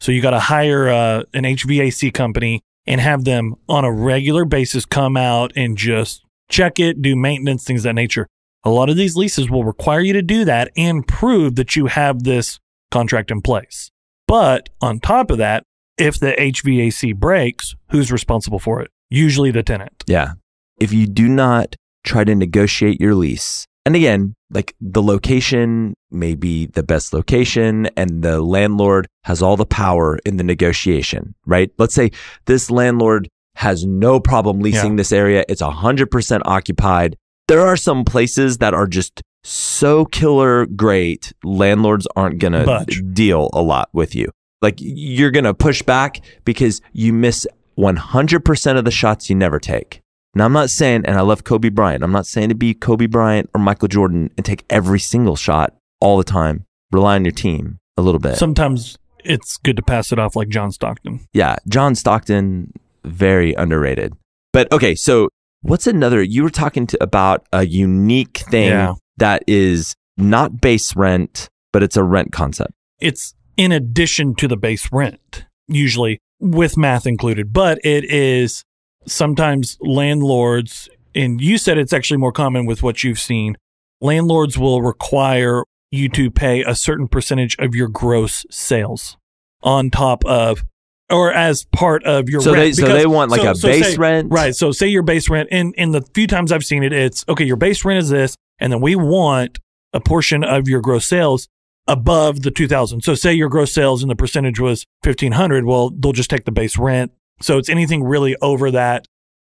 So 0.00 0.12
you 0.12 0.20
got 0.20 0.30
to 0.30 0.38
hire 0.38 0.88
uh, 0.88 1.22
an 1.34 1.44
HVAC 1.44 2.12
company 2.12 2.60
and 2.86 3.00
have 3.00 3.24
them 3.24 3.54
on 3.68 3.84
a 3.84 3.92
regular 3.92 4.44
basis 4.44 4.84
come 4.84 5.16
out 5.16 5.52
and 5.56 5.76
just 5.76 6.22
check 6.50 6.78
it, 6.78 7.02
do 7.02 7.16
maintenance, 7.16 7.64
things 7.64 7.80
of 7.80 7.84
that 7.84 7.94
nature. 7.94 8.26
A 8.64 8.70
lot 8.70 8.90
of 8.90 8.96
these 8.96 9.16
leases 9.16 9.48
will 9.50 9.64
require 9.64 10.00
you 10.00 10.12
to 10.12 10.22
do 10.22 10.44
that 10.44 10.70
and 10.76 11.06
prove 11.06 11.56
that 11.56 11.74
you 11.74 11.86
have 11.86 12.24
this 12.24 12.58
contract 12.90 13.30
in 13.30 13.40
place. 13.40 13.90
But 14.28 14.68
on 14.80 15.00
top 15.00 15.30
of 15.32 15.38
that, 15.38 15.64
if 15.96 16.20
the 16.20 16.32
HVAC 16.38 17.16
breaks, 17.16 17.74
who's 17.90 18.12
responsible 18.12 18.60
for 18.60 18.80
it? 18.80 18.90
Usually 19.10 19.50
the 19.50 19.64
tenant. 19.64 20.04
Yeah. 20.06 20.34
If 20.78 20.92
you 20.92 21.06
do 21.08 21.26
not 21.28 21.74
try 22.04 22.22
to 22.22 22.34
negotiate 22.34 23.00
your 23.00 23.14
lease, 23.16 23.66
and 23.84 23.96
again, 23.96 24.34
like 24.50 24.74
the 24.80 25.02
location 25.02 25.94
may 26.10 26.34
be 26.34 26.66
the 26.66 26.82
best 26.82 27.12
location 27.12 27.86
and 27.96 28.22
the 28.22 28.40
landlord 28.40 29.06
has 29.24 29.42
all 29.42 29.56
the 29.56 29.66
power 29.66 30.18
in 30.24 30.36
the 30.36 30.44
negotiation, 30.44 31.34
right? 31.46 31.70
Let's 31.78 31.94
say 31.94 32.10
this 32.44 32.70
landlord 32.70 33.28
has 33.56 33.84
no 33.84 34.20
problem 34.20 34.60
leasing 34.60 34.92
Yeah. 34.92 34.96
this 34.98 35.10
area. 35.12 35.44
It's 35.48 35.62
100% 35.62 36.42
occupied. 36.44 37.16
There 37.48 37.66
are 37.66 37.76
some 37.76 38.04
places 38.04 38.58
that 38.58 38.74
are 38.74 38.86
just 38.86 39.22
so 39.48 40.04
killer 40.04 40.66
great. 40.66 41.32
Landlords 41.42 42.06
aren't 42.16 42.38
going 42.38 42.52
to 42.52 42.84
deal 43.12 43.48
a 43.52 43.62
lot 43.62 43.88
with 43.92 44.14
you. 44.14 44.30
Like 44.60 44.74
you're 44.78 45.30
going 45.30 45.44
to 45.44 45.54
push 45.54 45.82
back 45.82 46.20
because 46.44 46.80
you 46.92 47.12
miss 47.12 47.46
100% 47.78 48.78
of 48.78 48.84
the 48.84 48.90
shots 48.90 49.30
you 49.30 49.36
never 49.36 49.58
take. 49.58 50.00
Now, 50.34 50.44
I'm 50.44 50.52
not 50.52 50.68
saying, 50.68 51.06
and 51.06 51.16
I 51.16 51.22
love 51.22 51.44
Kobe 51.44 51.70
Bryant, 51.70 52.04
I'm 52.04 52.12
not 52.12 52.26
saying 52.26 52.50
to 52.50 52.54
be 52.54 52.74
Kobe 52.74 53.06
Bryant 53.06 53.48
or 53.54 53.60
Michael 53.60 53.88
Jordan 53.88 54.30
and 54.36 54.44
take 54.44 54.64
every 54.68 55.00
single 55.00 55.36
shot 55.36 55.74
all 56.00 56.18
the 56.18 56.24
time. 56.24 56.64
Rely 56.92 57.14
on 57.14 57.24
your 57.24 57.32
team 57.32 57.78
a 57.96 58.02
little 58.02 58.20
bit. 58.20 58.36
Sometimes 58.36 58.98
it's 59.24 59.56
good 59.56 59.76
to 59.76 59.82
pass 59.82 60.12
it 60.12 60.18
off 60.18 60.36
like 60.36 60.48
John 60.48 60.72
Stockton. 60.72 61.26
yeah, 61.32 61.56
John 61.68 61.94
Stockton, 61.94 62.72
very 63.04 63.54
underrated. 63.54 64.14
But 64.52 64.70
okay, 64.72 64.94
so 64.94 65.28
what's 65.62 65.86
another? 65.86 66.22
You 66.22 66.42
were 66.42 66.50
talking 66.50 66.86
to, 66.88 67.02
about 67.02 67.46
a 67.52 67.66
unique 67.66 68.38
thing 68.50 68.68
Yeah. 68.68 68.94
That 69.18 69.42
is 69.46 69.94
not 70.16 70.60
base 70.60 70.96
rent, 70.96 71.48
but 71.72 71.82
it's 71.82 71.96
a 71.96 72.02
rent 72.02 72.32
concept. 72.32 72.72
It's 73.00 73.34
in 73.56 73.72
addition 73.72 74.34
to 74.36 74.48
the 74.48 74.56
base 74.56 74.88
rent, 74.92 75.44
usually 75.68 76.18
with 76.40 76.76
math 76.76 77.06
included, 77.06 77.52
but 77.52 77.78
it 77.84 78.04
is 78.04 78.64
sometimes 79.06 79.76
landlords, 79.80 80.88
and 81.14 81.40
you 81.40 81.58
said 81.58 81.78
it's 81.78 81.92
actually 81.92 82.16
more 82.18 82.32
common 82.32 82.66
with 82.66 82.82
what 82.82 83.02
you've 83.04 83.18
seen. 83.18 83.56
Landlords 84.00 84.56
will 84.58 84.82
require 84.82 85.64
you 85.90 86.08
to 86.10 86.30
pay 86.30 86.62
a 86.62 86.74
certain 86.74 87.08
percentage 87.08 87.56
of 87.58 87.74
your 87.74 87.88
gross 87.88 88.44
sales 88.50 89.16
on 89.62 89.90
top 89.90 90.24
of 90.24 90.64
or 91.10 91.32
as 91.32 91.64
part 91.72 92.04
of 92.04 92.28
your 92.28 92.40
So 92.42 92.52
rent. 92.52 92.76
they- 92.76 92.82
so 92.82 92.92
they 92.92 93.06
want 93.06 93.30
like 93.30 93.40
a 93.42 93.54
base 93.54 93.92
say- 93.92 93.96
rent? 93.96 94.30
Right. 94.30 94.54
So 94.54 94.72
say 94.72 94.88
your 94.88 95.02
base 95.02 95.30
rent 95.30 95.48
and 95.50 95.74
in 95.76 95.92
the 95.92 96.02
few 96.14 96.26
times 96.26 96.52
I've 96.52 96.64
seen 96.64 96.82
it, 96.82 96.92
it's 96.92 97.24
okay, 97.28 97.44
your 97.44 97.56
base 97.56 97.84
rent 97.84 97.98
is 97.98 98.10
this, 98.10 98.36
and 98.58 98.72
then 98.72 98.80
we 98.80 98.96
want 98.96 99.58
a 99.92 100.00
portion 100.00 100.44
of 100.44 100.68
your 100.68 100.80
gross 100.80 101.06
sales 101.06 101.48
above 101.86 102.42
the 102.42 102.50
2000. 102.50 103.02
So 103.02 103.14
say 103.14 103.32
your 103.32 103.48
gross 103.48 103.72
sales 103.72 104.02
and 104.02 104.10
the 104.10 104.16
percentage 104.16 104.60
was 104.60 104.84
1500, 105.02 105.64
well, 105.64 105.90
they'll 105.90 106.12
just 106.12 106.30
take 106.30 106.44
the 106.44 106.52
base 106.52 106.76
rent. 106.76 107.12
So 107.40 107.56
it's 107.56 107.68
anything 107.68 108.04
really 108.04 108.36
over 108.42 108.70
that 108.70 109.06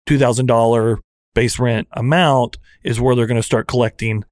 $2000 0.08 0.98
base 1.34 1.58
rent 1.58 1.88
amount 1.92 2.56
is 2.82 3.00
where 3.00 3.14
they're 3.14 3.26
going 3.26 3.40
to 3.40 3.42
start 3.42 3.66
collecting 3.66 4.24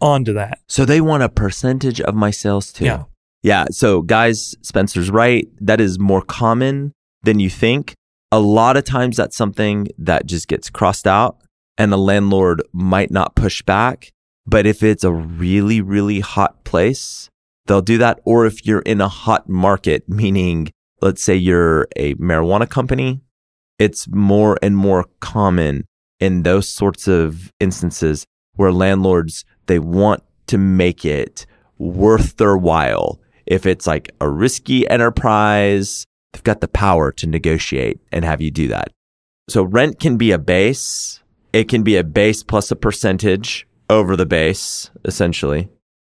onto 0.00 0.32
that. 0.32 0.58
So 0.68 0.84
they 0.84 1.00
want 1.00 1.22
a 1.22 1.28
percentage 1.28 2.00
of 2.00 2.14
my 2.14 2.30
sales 2.30 2.72
too. 2.72 2.84
Yeah. 2.84 3.04
Yeah. 3.42 3.66
So 3.70 4.02
guys, 4.02 4.54
Spencer's 4.62 5.10
right. 5.10 5.48
That 5.60 5.80
is 5.80 5.98
more 5.98 6.22
common 6.22 6.92
than 7.22 7.38
you 7.38 7.50
think. 7.50 7.94
A 8.32 8.40
lot 8.40 8.76
of 8.76 8.84
times 8.84 9.16
that's 9.16 9.36
something 9.36 9.88
that 9.98 10.26
just 10.26 10.48
gets 10.48 10.70
crossed 10.70 11.06
out 11.06 11.38
and 11.78 11.92
the 11.92 11.98
landlord 11.98 12.62
might 12.72 13.10
not 13.10 13.34
push 13.36 13.62
back. 13.62 14.10
But 14.46 14.66
if 14.66 14.82
it's 14.82 15.04
a 15.04 15.12
really, 15.12 15.80
really 15.80 16.20
hot 16.20 16.64
place, 16.64 17.30
they'll 17.66 17.82
do 17.82 17.98
that. 17.98 18.20
Or 18.24 18.46
if 18.46 18.66
you're 18.66 18.80
in 18.80 19.00
a 19.00 19.08
hot 19.08 19.48
market, 19.48 20.08
meaning 20.08 20.72
let's 21.00 21.22
say 21.22 21.36
you're 21.36 21.88
a 21.96 22.14
marijuana 22.14 22.68
company, 22.68 23.20
it's 23.78 24.08
more 24.08 24.58
and 24.62 24.76
more 24.76 25.06
common 25.20 25.84
in 26.20 26.42
those 26.42 26.68
sorts 26.68 27.08
of 27.08 27.52
instances 27.60 28.24
where 28.54 28.72
landlords 28.72 29.44
they 29.66 29.78
want 29.78 30.22
to 30.46 30.58
make 30.58 31.04
it 31.04 31.46
worth 31.78 32.36
their 32.36 32.56
while. 32.56 33.20
If 33.46 33.66
it's 33.66 33.86
like 33.86 34.10
a 34.20 34.28
risky 34.28 34.88
enterprise, 34.88 36.04
they've 36.32 36.44
got 36.44 36.60
the 36.60 36.68
power 36.68 37.10
to 37.12 37.26
negotiate 37.26 38.00
and 38.12 38.24
have 38.24 38.40
you 38.40 38.50
do 38.50 38.68
that. 38.68 38.88
So 39.48 39.62
rent 39.62 39.98
can 39.98 40.16
be 40.16 40.30
a 40.30 40.38
base. 40.38 41.20
It 41.52 41.68
can 41.68 41.82
be 41.82 41.96
a 41.96 42.04
base 42.04 42.42
plus 42.42 42.70
a 42.70 42.76
percentage 42.76 43.66
over 43.92 44.16
the 44.16 44.26
base, 44.26 44.90
essentially. 45.04 45.68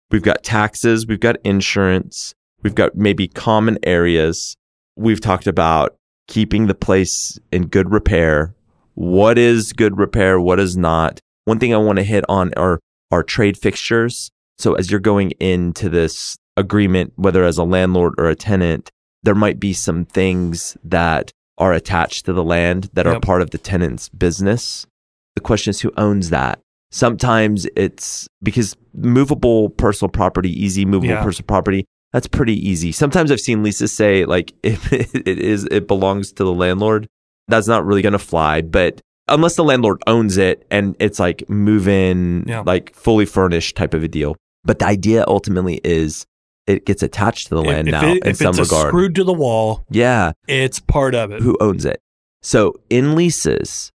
We've 0.09 0.23
got 0.23 0.43
taxes. 0.43 1.05
We've 1.05 1.19
got 1.19 1.35
insurance. 1.43 2.33
We've 2.63 2.73
got 2.73 2.95
maybe 2.95 3.27
common 3.27 3.77
areas. 3.83 4.55
We've 4.95 5.19
talked 5.19 5.45
about 5.45 5.95
keeping 6.27 6.67
the 6.67 6.73
place 6.73 7.37
in 7.51 7.67
good 7.67 7.91
repair. 7.91 8.55
What 8.93 9.37
is 9.37 9.73
good 9.73 9.97
repair? 9.97 10.39
What 10.39 10.59
is 10.59 10.77
not? 10.77 11.19
One 11.43 11.59
thing 11.59 11.73
I 11.73 11.77
want 11.77 11.97
to 11.97 12.03
hit 12.03 12.23
on 12.29 12.53
are, 12.55 12.79
are 13.11 13.23
trade 13.23 13.57
fixtures. 13.57 14.31
So 14.57 14.75
as 14.75 14.89
you're 14.89 15.01
going 15.01 15.31
into 15.31 15.89
this 15.89 16.37
agreement, 16.55 17.11
whether 17.17 17.43
as 17.43 17.57
a 17.57 17.65
landlord 17.65 18.13
or 18.17 18.29
a 18.29 18.35
tenant, 18.35 18.89
there 19.23 19.35
might 19.35 19.59
be 19.59 19.73
some 19.73 20.05
things 20.05 20.77
that 20.83 21.31
are 21.57 21.73
attached 21.73 22.25
to 22.25 22.33
the 22.33 22.43
land 22.43 22.89
that 22.93 23.05
are 23.05 23.19
part 23.19 23.41
of 23.41 23.51
the 23.51 23.57
tenant's 23.57 24.07
business. 24.09 24.87
The 25.35 25.41
question 25.41 25.71
is 25.71 25.81
who 25.81 25.91
owns 25.97 26.29
that? 26.29 26.61
Sometimes 26.95 27.67
it's 27.75 28.25
because 28.41 28.73
movable 28.93 29.67
personal 29.71 30.09
property, 30.09 30.49
easy 30.49 30.85
movable 30.85 31.09
Yeah. 31.13 31.23
personal 31.23 31.45
property, 31.45 31.83
that's 32.13 32.25
pretty 32.25 32.55
easy. 32.55 32.93
Sometimes 32.93 33.31
I've 33.33 33.41
seen 33.41 33.63
leases 33.63 33.91
say 33.91 34.23
like 34.23 34.53
if 34.63 34.93
it 34.93 35.27
is 35.27 35.65
it 35.71 35.89
belongs 35.89 36.31
to 36.31 36.45
the 36.45 36.53
landlord, 36.53 37.05
that's 37.49 37.67
not 37.67 37.85
really 37.85 38.01
going 38.01 38.13
to 38.13 38.17
fly, 38.19 38.61
but 38.61 39.01
unless 39.27 39.57
the 39.57 39.63
landlord 39.65 40.01
owns 40.07 40.37
it 40.37 40.65
and 40.71 40.95
it's 41.01 41.19
like 41.19 41.49
move 41.49 41.89
in 41.89 42.45
Yeah. 42.47 42.63
like 42.65 42.95
fully 42.95 43.25
furnished 43.25 43.75
type 43.75 43.93
of 43.93 44.01
a 44.01 44.07
deal. 44.07 44.37
But 44.63 44.79
the 44.79 44.85
idea 44.85 45.25
ultimately 45.27 45.81
is 45.83 46.25
it 46.65 46.85
gets 46.85 47.03
attached 47.03 47.49
to 47.49 47.55
the 47.55 47.61
land 47.61 47.89
if 47.89 47.91
now 47.91 48.07
it- 48.07 48.23
in 48.23 48.29
if 48.29 48.37
some 48.37 48.51
it's 48.57 48.59
regard. 48.59 48.87
screwed 48.87 49.15
to 49.15 49.25
the 49.25 49.33
wall, 49.33 49.83
yeah, 49.89 50.31
it's 50.47 50.79
part 50.79 51.13
of 51.13 51.33
it. 51.33 51.41
who 51.41 51.57
owns 51.59 51.83
it? 51.83 51.99
So 52.41 52.75
in 52.89 53.15
leases, 53.15 53.91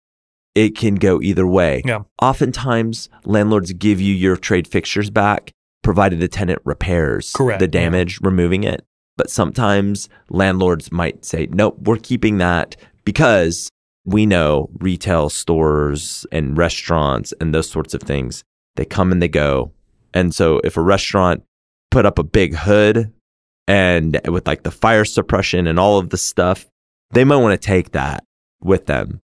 it 0.55 0.75
can 0.75 0.95
go 0.95 1.21
either 1.21 1.47
way. 1.47 1.81
Yeah. 1.85 2.03
Oftentimes, 2.21 3.09
landlords 3.23 3.71
give 3.73 4.01
you 4.01 4.13
your 4.13 4.35
trade 4.35 4.67
fixtures 4.67 5.09
back, 5.09 5.51
provided 5.83 6.19
the 6.19 6.27
tenant 6.27 6.61
repairs 6.65 7.31
Correct, 7.33 7.59
the 7.59 7.65
yeah. 7.65 7.83
damage, 7.83 8.19
removing 8.21 8.63
it. 8.63 8.85
But 9.17 9.29
sometimes 9.29 10.09
landlords 10.29 10.91
might 10.91 11.25
say, 11.25 11.47
nope, 11.51 11.77
we're 11.81 11.97
keeping 11.97 12.37
that 12.37 12.75
because 13.03 13.69
we 14.05 14.25
know 14.25 14.69
retail 14.79 15.29
stores 15.29 16.25
and 16.31 16.57
restaurants 16.57 17.33
and 17.39 17.53
those 17.53 17.69
sorts 17.69 17.93
of 17.93 18.01
things, 18.01 18.43
they 18.75 18.85
come 18.85 19.11
and 19.11 19.21
they 19.21 19.27
go. 19.27 19.71
And 20.13 20.33
so 20.33 20.61
if 20.63 20.77
a 20.77 20.81
restaurant 20.81 21.43
put 21.91 22.05
up 22.05 22.17
a 22.17 22.23
big 22.23 22.55
hood 22.55 23.13
and 23.67 24.19
with 24.27 24.47
like 24.47 24.63
the 24.63 24.71
fire 24.71 25.05
suppression 25.05 25.67
and 25.67 25.79
all 25.79 25.99
of 25.99 26.09
the 26.09 26.17
stuff, 26.17 26.65
they 27.11 27.23
might 27.23 27.37
want 27.37 27.59
to 27.59 27.67
take 27.67 27.91
that 27.91 28.23
with 28.61 28.85
them. 28.85 29.21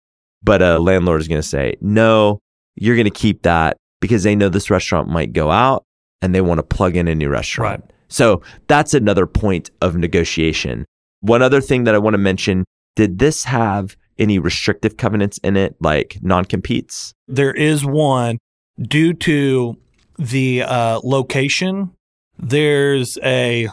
But 0.44 0.62
a 0.62 0.80
landlord 0.80 1.22
is 1.22 1.28
going 1.28 1.42
to 1.42 1.48
say, 1.48 1.76
no, 1.82 2.40
you're 2.76 2.96
going 2.96 3.06
to 3.06 3.12
keep 3.12 3.44
that 3.44 3.78
because 4.00 4.24
they 4.24 4.36
know 4.36 4.50
this 4.50 4.70
restaurant 4.70 5.08
might 5.08 5.34
go 5.34 5.52
out 5.52 5.84
and 6.22 6.34
they 6.34 6.42
want 6.42 6.60
to 6.60 6.64
plug 6.64 6.96
in 6.96 7.08
a 7.08 7.16
new 7.16 7.30
restaurant. 7.30 7.82
Right. 7.82 7.94
So 8.08 8.42
that's 8.68 8.94
another 8.94 9.26
point 9.26 9.72
of 9.82 9.96
negotiation. 9.96 10.86
One 11.22 11.42
other 11.42 11.62
thing 11.62 11.86
that 11.86 11.96
I 11.96 12.00
want 12.00 12.16
to 12.16 12.20
mention 12.20 12.66
did 12.96 13.20
this 13.20 13.46
have 13.46 13.96
any 14.18 14.38
restrictive 14.38 14.98
covenants 14.98 15.38
in 15.40 15.56
it, 15.56 15.76
like 15.80 16.18
non 16.22 16.46
competes? 16.46 17.14
There 17.28 17.54
is 17.54 17.86
one 17.86 18.38
due 18.80 19.14
to 19.14 19.78
the 20.18 20.64
uh, 20.64 21.00
location. 21.04 21.92
There's 22.38 23.18
a, 23.24 23.70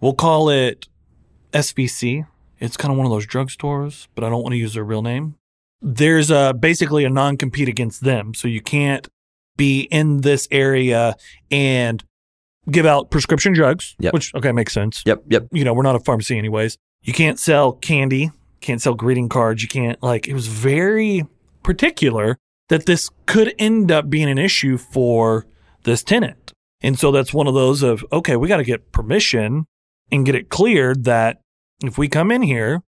we'll 0.00 0.14
call 0.14 0.48
it 0.48 0.88
SVC. 1.52 2.26
It's 2.58 2.76
kind 2.76 2.92
of 2.92 2.98
one 2.98 3.06
of 3.06 3.12
those 3.12 3.26
drugstores, 3.26 4.08
but 4.14 4.24
I 4.24 4.28
don't 4.28 4.42
want 4.42 4.52
to 4.52 4.58
use 4.58 4.74
their 4.74 4.84
real 4.84 5.02
name. 5.02 5.36
There's 5.82 6.30
a, 6.30 6.52
basically 6.52 7.04
a 7.04 7.10
non 7.10 7.36
compete 7.36 7.68
against 7.68 8.02
them. 8.02 8.34
So 8.34 8.48
you 8.48 8.60
can't 8.60 9.08
be 9.56 9.82
in 9.82 10.22
this 10.22 10.46
area 10.50 11.14
and 11.50 12.02
give 12.70 12.86
out 12.86 13.10
prescription 13.10 13.52
drugs, 13.52 13.96
Yep. 13.98 14.12
which, 14.12 14.34
okay, 14.34 14.52
makes 14.52 14.72
sense. 14.72 15.02
Yep, 15.06 15.24
yep. 15.28 15.48
You 15.52 15.64
know, 15.64 15.72
we're 15.72 15.82
not 15.82 15.96
a 15.96 16.00
pharmacy 16.00 16.38
anyways. 16.38 16.76
You 17.02 17.12
can't 17.12 17.38
sell 17.38 17.72
candy, 17.72 18.30
can't 18.60 18.80
sell 18.80 18.94
greeting 18.94 19.28
cards. 19.28 19.62
You 19.62 19.68
can't, 19.68 20.02
like, 20.02 20.28
it 20.28 20.34
was 20.34 20.46
very 20.46 21.26
particular 21.62 22.36
that 22.68 22.86
this 22.86 23.10
could 23.26 23.54
end 23.58 23.90
up 23.90 24.08
being 24.10 24.28
an 24.28 24.38
issue 24.38 24.76
for 24.76 25.46
this 25.84 26.02
tenant. 26.02 26.52
And 26.82 26.98
so 26.98 27.10
that's 27.10 27.34
one 27.34 27.46
of 27.46 27.54
those 27.54 27.82
of, 27.82 28.04
okay, 28.12 28.36
we 28.36 28.48
got 28.48 28.58
to 28.58 28.64
get 28.64 28.92
permission 28.92 29.66
and 30.12 30.24
get 30.24 30.34
it 30.34 30.48
cleared 30.48 31.04
that 31.04 31.40
if 31.82 31.98
we 31.98 32.08
come 32.08 32.30
in 32.30 32.42
here, 32.42 32.82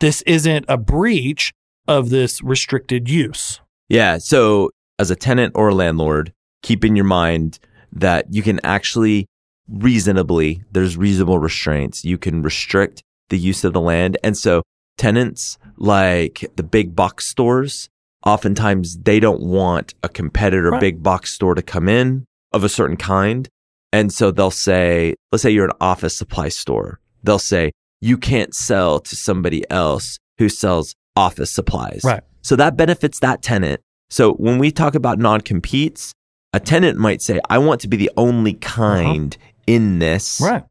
this 0.00 0.22
isn't 0.22 0.64
a 0.68 0.76
breach 0.76 1.52
of 1.88 2.10
this 2.10 2.42
restricted 2.42 3.08
use. 3.08 3.60
Yeah. 3.88 4.18
So, 4.18 4.70
as 4.98 5.10
a 5.10 5.16
tenant 5.16 5.52
or 5.54 5.68
a 5.68 5.74
landlord, 5.74 6.32
keep 6.62 6.84
in 6.84 6.96
your 6.96 7.04
mind 7.04 7.58
that 7.92 8.26
you 8.32 8.42
can 8.42 8.60
actually 8.64 9.26
reasonably, 9.68 10.62
there's 10.72 10.96
reasonable 10.96 11.38
restraints. 11.38 12.04
You 12.04 12.18
can 12.18 12.42
restrict 12.42 13.02
the 13.28 13.38
use 13.38 13.64
of 13.64 13.72
the 13.72 13.80
land. 13.80 14.16
And 14.22 14.36
so, 14.36 14.62
tenants 14.96 15.58
like 15.76 16.44
the 16.56 16.62
big 16.62 16.96
box 16.96 17.26
stores, 17.26 17.88
oftentimes 18.24 18.98
they 18.98 19.20
don't 19.20 19.42
want 19.42 19.94
a 20.02 20.08
competitor 20.08 20.70
Right. 20.70 20.80
big 20.80 21.02
box 21.02 21.32
store 21.32 21.54
to 21.54 21.62
come 21.62 21.88
in 21.88 22.24
of 22.52 22.64
a 22.64 22.68
certain 22.68 22.96
kind. 22.96 23.48
And 23.92 24.12
so 24.12 24.30
they'll 24.30 24.50
say, 24.50 25.14
let's 25.30 25.42
say 25.42 25.50
you're 25.50 25.66
an 25.66 25.76
office 25.80 26.16
supply 26.16 26.48
store. 26.48 27.00
They'll 27.22 27.38
say, 27.38 27.72
you 28.00 28.18
can't 28.18 28.54
sell 28.54 29.00
to 29.00 29.16
somebody 29.16 29.68
else 29.70 30.18
who 30.38 30.48
sells 30.48 30.94
office 31.16 31.50
supplies. 31.50 32.02
Right. 32.04 32.22
So 32.42 32.56
that 32.56 32.76
benefits 32.76 33.18
that 33.20 33.42
tenant. 33.42 33.80
So 34.10 34.34
when 34.34 34.58
we 34.58 34.70
talk 34.70 34.94
about 34.94 35.18
non 35.18 35.40
competes, 35.40 36.12
a 36.52 36.60
tenant 36.60 36.98
might 36.98 37.22
say, 37.22 37.40
I 37.50 37.58
want 37.58 37.80
to 37.82 37.88
be 37.88 37.96
the 37.96 38.10
only 38.16 38.54
uh-huh. 38.54 38.74
kind 38.74 39.36
in 39.66 39.98
this. 39.98 40.40
Right. 40.40 40.64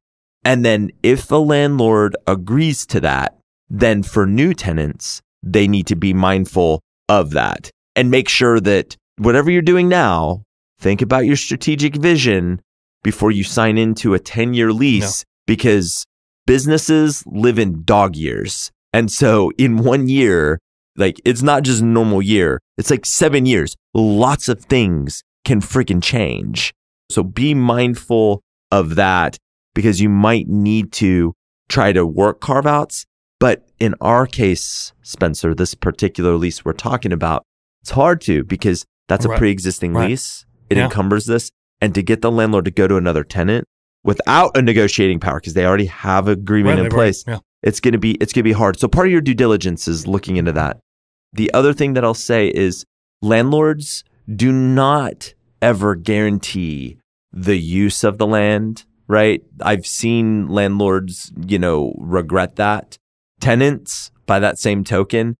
And 0.43 0.63
then 0.63 0.91
if 1.03 1.27
the 1.27 1.41
landlord 1.41 2.15
agrees 2.27 2.85
to 2.87 2.99
that, 3.01 3.37
then 3.69 4.03
for 4.03 4.25
new 4.25 4.53
tenants, 4.53 5.21
they 5.41 5.67
need 5.67 5.87
to 5.87 5.95
be 5.95 6.13
mindful 6.13 6.81
of 7.09 7.31
that 7.31 7.71
and 7.95 8.11
make 8.11 8.29
sure 8.29 8.59
that 8.59 8.95
whatever 9.17 9.49
you're 9.49 9.61
doing 9.61 9.89
now, 9.89 10.43
think 10.79 11.01
about 11.01 11.25
your 11.25 11.35
strategic 11.35 11.95
vision 11.95 12.61
before 13.03 13.31
you 13.31 13.43
sign 13.43 13.77
into 13.77 14.13
a 14.13 14.19
10 14.19 14.53
year 14.53 14.71
lease 14.71 15.23
because 15.45 16.05
businesses 16.45 17.23
live 17.27 17.59
in 17.59 17.83
dog 17.83 18.15
years. 18.15 18.71
And 18.95 19.11
so 19.11 19.51
in 19.57 19.75
one 19.75 20.07
year, 20.07 20.57
like 20.95 21.19
it's 21.25 21.41
not 21.41 21.63
just 21.63 21.81
a 21.81 21.85
normal 21.85 22.21
year. 22.21 22.61
It's 22.77 22.89
like 22.89 23.05
seven 23.05 23.45
years. 23.45 23.75
Lots 23.93 24.47
of 24.47 24.63
things 24.63 25.21
can 25.43 25.59
freaking 25.59 26.01
change. 26.01 26.73
So 27.11 27.21
be 27.21 27.53
mindful 27.53 28.41
of 28.71 28.95
that 28.95 29.37
because 29.73 29.99
you 29.99 30.07
might 30.07 30.47
need 30.47 30.93
to 30.93 31.33
try 31.67 31.91
to 31.91 32.05
work 32.05 32.39
carve 32.39 32.65
outs. 32.65 33.05
But 33.37 33.67
in 33.81 33.95
our 33.99 34.25
case, 34.25 34.93
Spencer, 35.01 35.53
this 35.53 35.75
particular 35.75 36.35
lease 36.37 36.63
we're 36.63 36.71
talking 36.71 37.11
about, 37.11 37.43
it's 37.81 37.91
hard 37.91 38.21
to 38.21 38.45
because 38.45 38.85
that's 39.09 39.25
a 39.25 39.29
pre 39.29 39.51
existing 39.51 39.93
Right. 39.93 40.09
lease. 40.11 40.45
It 40.69 40.77
Yeah. 40.77 40.85
encumbers 40.85 41.25
this. 41.25 41.51
And 41.81 41.93
to 41.95 42.01
get 42.01 42.21
the 42.21 42.31
landlord 42.31 42.63
to 42.65 42.71
go 42.71 42.87
to 42.87 42.95
another 42.95 43.25
tenant 43.25 43.65
without 44.05 44.55
a 44.55 44.61
negotiating 44.61 45.19
power 45.19 45.41
because 45.41 45.53
they 45.53 45.65
already 45.65 45.87
have 45.87 46.29
agreement 46.29 46.77
Right, 46.77 46.85
in 46.85 46.91
right, 46.91 46.91
place, 46.93 47.25
Yeah. 47.27 47.39
It's 47.65 47.79
going 47.79 47.91
to 47.91 47.97
be 47.97 48.11
it's 48.21 48.31
going 48.31 48.43
to 48.43 48.49
be 48.49 48.53
hard. 48.53 48.79
So 48.79 48.87
part 48.87 49.07
of 49.07 49.11
your 49.11 49.21
due 49.21 49.33
diligence 49.33 49.87
is 49.87 50.07
looking 50.07 50.37
into 50.37 50.53
that. 50.53 50.77
The 51.33 51.51
other 51.53 51.73
thing 51.73 51.95
that 51.95 52.05
I'll 52.05 52.13
say 52.13 52.47
is 52.47 52.85
landlords 53.21 54.05
do 54.33 54.51
not 54.51 55.33
ever 55.61 55.95
guarantee 55.95 56.99
the 57.33 57.57
use 57.57 58.03
of 58.03 58.17
the 58.17 58.27
land, 58.27 58.85
right? 59.07 59.41
I've 59.61 59.85
seen 59.85 60.47
landlords, 60.47 61.33
you 61.45 61.59
know, 61.59 61.93
regret 61.97 62.55
that. 62.55 62.97
Tenants, 63.41 64.11
by 64.25 64.39
that 64.39 64.57
same 64.57 64.83
token, 64.83 65.35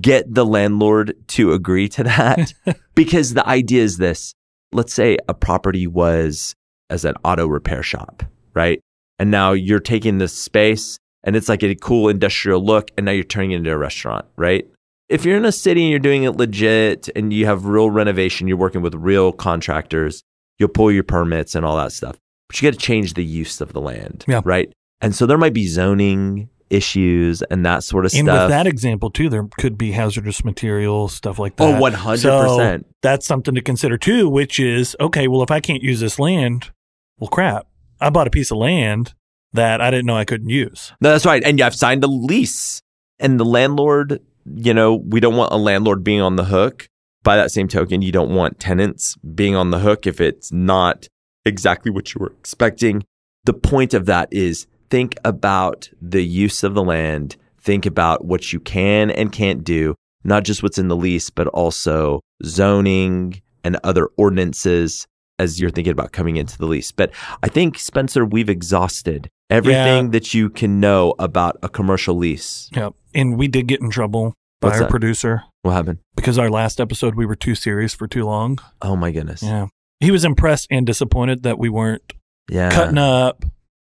get 0.00 0.32
the 0.32 0.46
landlord 0.46 1.14
to 1.28 1.52
agree 1.52 1.88
to 1.88 2.04
that 2.04 2.52
because 2.94 3.34
the 3.34 3.46
idea 3.48 3.82
is 3.82 3.96
this. 3.96 4.34
Let's 4.72 4.92
say 4.92 5.16
a 5.28 5.34
property 5.34 5.86
was 5.86 6.54
as 6.90 7.04
an 7.04 7.14
auto 7.24 7.46
repair 7.46 7.82
shop, 7.82 8.22
right? 8.54 8.80
And 9.18 9.30
now 9.30 9.52
you're 9.52 9.80
taking 9.80 10.18
this 10.18 10.32
space 10.32 10.98
and 11.24 11.36
it's 11.36 11.48
like 11.48 11.62
a 11.62 11.74
cool 11.74 12.08
industrial 12.08 12.64
look 12.64 12.90
and 12.96 13.04
now 13.06 13.12
you're 13.12 13.24
turning 13.24 13.52
it 13.52 13.56
into 13.56 13.70
a 13.70 13.76
restaurant, 13.76 14.26
right? 14.36 14.66
If 15.08 15.24
you're 15.24 15.36
in 15.36 15.44
a 15.44 15.52
city 15.52 15.82
and 15.82 15.90
you're 15.90 15.98
doing 15.98 16.22
it 16.22 16.36
legit 16.36 17.08
and 17.16 17.32
you 17.32 17.46
have 17.46 17.64
real 17.66 17.90
renovation, 17.90 18.46
you're 18.46 18.56
working 18.56 18.80
with 18.82 18.94
real 18.94 19.32
contractors, 19.32 20.22
you'll 20.58 20.68
pull 20.68 20.92
your 20.92 21.02
permits 21.02 21.54
and 21.54 21.66
all 21.66 21.76
that 21.76 21.92
stuff. 21.92 22.16
But 22.48 22.60
you 22.62 22.70
got 22.70 22.78
to 22.78 22.84
change 22.84 23.14
the 23.14 23.24
use 23.24 23.60
of 23.60 23.72
the 23.72 23.80
land, 23.80 24.24
Yeah. 24.28 24.40
right? 24.44 24.72
And 25.00 25.14
so 25.14 25.26
there 25.26 25.38
might 25.38 25.54
be 25.54 25.66
zoning 25.66 26.48
issues 26.68 27.42
and 27.42 27.66
that 27.66 27.82
sort 27.82 28.04
of 28.04 28.12
And 28.14 28.26
stuff. 28.26 28.28
And 28.28 28.42
with 28.44 28.50
that 28.50 28.66
example 28.68 29.10
too, 29.10 29.28
there 29.28 29.46
could 29.58 29.76
be 29.76 29.90
hazardous 29.92 30.44
materials, 30.44 31.12
stuff 31.14 31.38
like 31.38 31.54
oh, 31.58 31.72
that. 31.72 31.82
oh, 31.82 32.14
100%. 32.14 32.18
So 32.18 32.84
that's 33.02 33.26
something 33.26 33.54
to 33.56 33.60
consider 33.60 33.98
too, 33.98 34.28
which 34.28 34.60
is 34.60 34.96
okay, 35.00 35.26
well, 35.28 35.42
if 35.42 35.50
I 35.50 35.58
can't 35.60 35.82
use 35.82 36.00
this 36.00 36.18
land, 36.18 36.70
well, 37.18 37.28
crap. 37.28 37.66
I 38.00 38.10
bought 38.10 38.26
a 38.28 38.30
piece 38.30 38.50
of 38.50 38.56
land 38.58 39.14
that 39.52 39.80
I 39.80 39.90
didn't 39.90 40.06
know 40.06 40.16
I 40.16 40.24
couldn't 40.24 40.50
use. 40.50 40.92
No, 41.00 41.10
that's 41.10 41.26
right. 41.26 41.42
And 41.44 41.60
I've 41.60 41.74
signed 41.74 42.04
a 42.04 42.08
lease. 42.08 42.80
And 43.18 43.38
the 43.38 43.44
landlord, 43.44 44.20
you 44.46 44.72
know, 44.72 44.94
we 44.94 45.20
don't 45.20 45.36
want 45.36 45.52
a 45.52 45.56
landlord 45.56 46.02
being 46.02 46.20
on 46.20 46.36
the 46.36 46.44
hook. 46.44 46.88
By 47.22 47.36
that 47.36 47.50
same 47.50 47.68
token, 47.68 48.00
you 48.00 48.12
don't 48.12 48.34
want 48.34 48.58
tenants 48.58 49.16
being 49.16 49.54
on 49.54 49.70
the 49.70 49.80
hook 49.80 50.06
if 50.06 50.20
it's 50.20 50.50
not 50.50 51.06
exactly 51.44 51.90
what 51.90 52.14
you 52.14 52.18
were 52.20 52.32
expecting. 52.38 53.04
The 53.44 53.52
point 53.52 53.92
of 53.92 54.06
that 54.06 54.28
is 54.32 54.66
think 54.88 55.16
about 55.24 55.90
the 56.00 56.22
use 56.22 56.62
of 56.62 56.74
the 56.74 56.82
land, 56.82 57.36
think 57.60 57.84
about 57.84 58.24
what 58.24 58.52
you 58.52 58.60
can 58.60 59.10
and 59.10 59.32
can't 59.32 59.64
do, 59.64 59.94
not 60.24 60.44
just 60.44 60.62
what's 60.62 60.78
in 60.78 60.88
the 60.88 60.96
lease, 60.96 61.28
but 61.28 61.46
also 61.48 62.20
zoning 62.44 63.42
and 63.64 63.78
other 63.84 64.06
ordinances 64.16 65.06
as 65.40 65.60
you're 65.60 65.70
thinking 65.70 65.92
about 65.92 66.12
coming 66.12 66.36
into 66.36 66.56
the 66.58 66.66
lease. 66.66 66.92
But 66.92 67.10
I 67.42 67.48
think, 67.48 67.78
Spencer, 67.78 68.24
we've 68.24 68.48
exhausted 68.50 69.28
everything 69.48 70.04
Yeah. 70.06 70.10
that 70.10 70.34
you 70.34 70.50
can 70.50 70.80
know 70.80 71.14
about 71.18 71.56
a 71.62 71.68
commercial 71.68 72.14
lease. 72.14 72.68
Yeah. 72.76 72.90
And 73.14 73.36
we 73.38 73.48
did 73.48 73.66
get 73.66 73.80
in 73.80 73.90
trouble 73.90 74.34
by 74.60 74.68
What's 74.68 74.76
our 74.78 74.84
that? 74.84 74.90
producer 74.90 75.42
What 75.62 75.72
happened? 75.72 75.98
because 76.14 76.38
our 76.38 76.50
last 76.50 76.80
episode 76.80 77.14
we 77.16 77.26
were 77.26 77.34
too 77.36 77.54
serious 77.54 77.94
for 77.94 78.06
too 78.06 78.24
long. 78.24 78.58
Oh 78.82 78.94
my 78.96 79.10
goodness. 79.10 79.42
Yeah. 79.42 79.66
He 80.00 80.10
was 80.10 80.24
impressed 80.24 80.66
and 80.70 80.86
disappointed 80.86 81.42
that 81.42 81.58
we 81.58 81.68
weren't 81.68 82.12
Yeah. 82.50 82.70
cutting 82.70 82.98
up, 82.98 83.44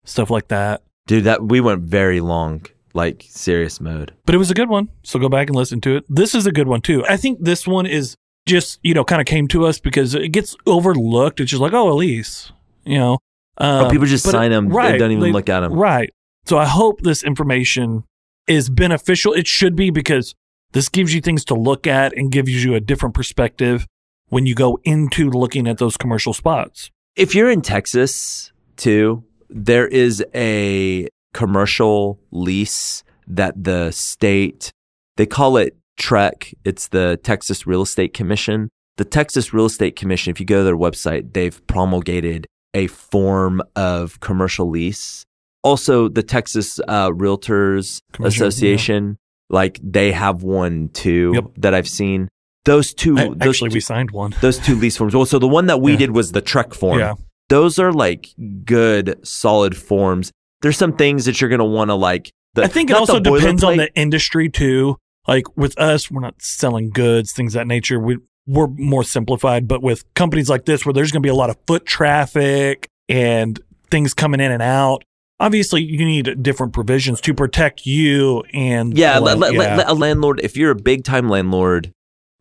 stuff 0.04 0.30
like 0.30 0.48
that. 0.48 0.82
Dude, 1.06 1.24
that 1.24 1.42
we 1.42 1.60
went 1.60 1.82
very 1.82 2.20
long, 2.20 2.62
like 2.94 3.24
serious 3.28 3.80
mode. 3.80 4.12
But 4.24 4.34
it 4.34 4.38
was 4.38 4.50
a 4.50 4.54
good 4.54 4.68
one. 4.68 4.88
So 5.02 5.18
go 5.18 5.28
back 5.28 5.48
and 5.48 5.56
listen 5.56 5.80
to 5.82 5.96
it. 5.96 6.04
This 6.08 6.34
is 6.34 6.46
a 6.46 6.52
good 6.52 6.68
one 6.68 6.80
too. 6.80 7.04
I 7.08 7.16
think 7.16 7.38
this 7.42 7.66
one 7.66 7.86
is 7.86 8.16
just, 8.46 8.78
you 8.82 8.94
know, 8.94 9.04
kind 9.04 9.20
of 9.20 9.26
came 9.26 9.48
to 9.48 9.66
us 9.66 9.78
because 9.78 10.14
it 10.14 10.28
gets 10.30 10.56
overlooked. 10.66 11.40
It's 11.40 11.50
just 11.50 11.60
like, 11.62 11.72
oh, 11.72 11.90
Elise, 11.90 12.52
you 12.84 12.98
know. 12.98 13.18
Um, 13.58 13.86
oh, 13.86 13.90
people 13.90 14.06
just 14.06 14.24
sign 14.28 14.50
them. 14.50 14.68
Right. 14.68 14.92
They 14.92 14.98
don't 14.98 15.10
even 15.12 15.22
They- 15.24 15.32
look 15.32 15.48
at 15.48 15.60
them. 15.60 15.72
Right. 15.74 16.10
So 16.44 16.58
I 16.58 16.64
hope 16.66 17.02
this 17.02 17.22
information 17.22 18.04
is 18.48 18.68
beneficial. 18.68 19.32
It 19.32 19.46
should 19.46 19.76
be 19.76 19.90
because 19.90 20.34
This 20.72 20.88
gives 20.88 21.12
you 21.14 21.20
things 21.20 21.44
to 21.44 21.54
look 21.54 21.86
at 21.86 22.16
and 22.16 22.32
gives 22.32 22.64
you 22.64 22.74
a 22.74 22.80
different 22.80 23.14
perspective 23.14 23.86
when 24.30 24.46
you 24.46 24.54
go 24.54 24.78
into 24.84 25.28
looking 25.30 25.68
at 25.68 25.76
those 25.76 25.98
commercial 25.98 26.32
spots. 26.32 26.90
If 27.14 27.34
you're 27.34 27.50
in 27.50 27.60
Texas 27.60 28.52
too, 28.78 29.22
there 29.50 29.86
is 29.86 30.24
a 30.34 31.08
commercial 31.34 32.18
lease 32.30 33.04
that 33.26 33.64
the 33.64 33.90
state, 33.90 34.72
they 35.18 35.26
call 35.26 35.58
it 35.58 35.76
TREC. 35.98 36.54
It's 36.64 36.88
the 36.88 37.18
Texas 37.22 37.66
Real 37.66 37.82
Estate 37.82 38.14
Commission. 38.14 38.68
The 38.96 39.04
Texas 39.04 39.52
Real 39.54 39.66
Estate 39.66 39.96
Commission, 39.96 40.30
if 40.30 40.38
you 40.40 40.46
go 40.46 40.58
to 40.58 40.64
their 40.64 40.76
website, 40.76 41.32
they've 41.32 41.64
promulgated 41.66 42.46
a 42.74 42.86
form 42.88 43.62
of 43.76 44.20
commercial 44.20 44.68
lease. 44.68 45.24
Also, 45.62 46.08
the 46.08 46.22
Texas 46.22 46.80
uh, 46.88 47.10
Realtors 47.10 48.00
Association, 48.20 49.16
like 49.48 49.78
they 49.82 50.12
have 50.12 50.42
one 50.42 50.88
too 50.90 51.32
Yep. 51.34 51.44
that 51.58 51.74
I've 51.74 51.88
seen. 51.88 52.28
Those 52.64 52.92
two, 52.94 53.16
I- 53.18 53.28
those 53.28 53.36
actually, 53.56 53.70
two, 53.70 53.74
we 53.74 53.80
signed 53.80 54.10
one. 54.10 54.34
those 54.40 54.58
two 54.58 54.74
lease 54.74 54.96
forms. 54.96 55.14
Well, 55.14 55.26
so 55.26 55.38
the 55.38 55.48
one 55.48 55.66
that 55.66 55.80
we 55.80 55.92
Yeah. 55.92 55.98
did 55.98 56.10
was 56.12 56.32
the 56.32 56.42
TREC 56.42 56.74
form. 56.74 56.98
Yeah. 56.98 57.14
Those 57.48 57.78
are 57.78 57.92
like 57.92 58.28
good, 58.64 59.18
solid 59.26 59.76
forms. 59.76 60.30
There's 60.62 60.76
some 60.78 60.92
things 60.96 61.24
that 61.24 61.40
you're 61.40 61.50
going 61.50 61.58
to 61.58 61.64
want 61.64 61.90
to 61.90 61.94
like. 61.94 62.30
The, 62.54 62.62
I 62.64 62.66
think 62.68 62.90
it 62.90 62.96
also 62.96 63.18
depends 63.20 63.64
on 63.64 63.76
the 63.78 63.92
industry 63.94 64.48
too. 64.48 64.96
Like 65.26 65.56
with 65.56 65.78
us, 65.78 66.10
we're 66.10 66.20
not 66.20 66.40
selling 66.42 66.90
goods, 66.90 67.32
things 67.32 67.54
of 67.54 67.60
that 67.60 67.66
nature. 67.66 67.98
We 67.98 68.18
we're 68.46 68.66
more 68.66 69.04
simplified, 69.04 69.68
but 69.68 69.82
with 69.82 70.12
companies 70.14 70.50
like 70.50 70.64
this 70.64 70.84
where 70.84 70.92
there's 70.92 71.12
going 71.12 71.22
to 71.22 71.26
be 71.26 71.30
a 71.30 71.34
lot 71.34 71.50
of 71.50 71.56
foot 71.66 71.86
traffic 71.86 72.88
and 73.08 73.60
things 73.90 74.14
coming 74.14 74.40
in 74.40 74.50
and 74.50 74.62
out, 74.62 75.04
obviously 75.38 75.82
you 75.82 76.04
need 76.04 76.42
different 76.42 76.72
provisions 76.72 77.20
to 77.20 77.34
protect 77.34 77.86
you 77.86 78.42
and 78.52 78.96
Yeah, 78.98 79.14
the 79.14 79.20
let, 79.20 79.38
let, 79.38 79.54
land- 79.54 79.84
a 79.86 79.94
landlord, 79.94 80.40
if 80.42 80.56
you're 80.56 80.72
a 80.72 80.76
big 80.76 81.04
time 81.04 81.28
landlord, 81.28 81.92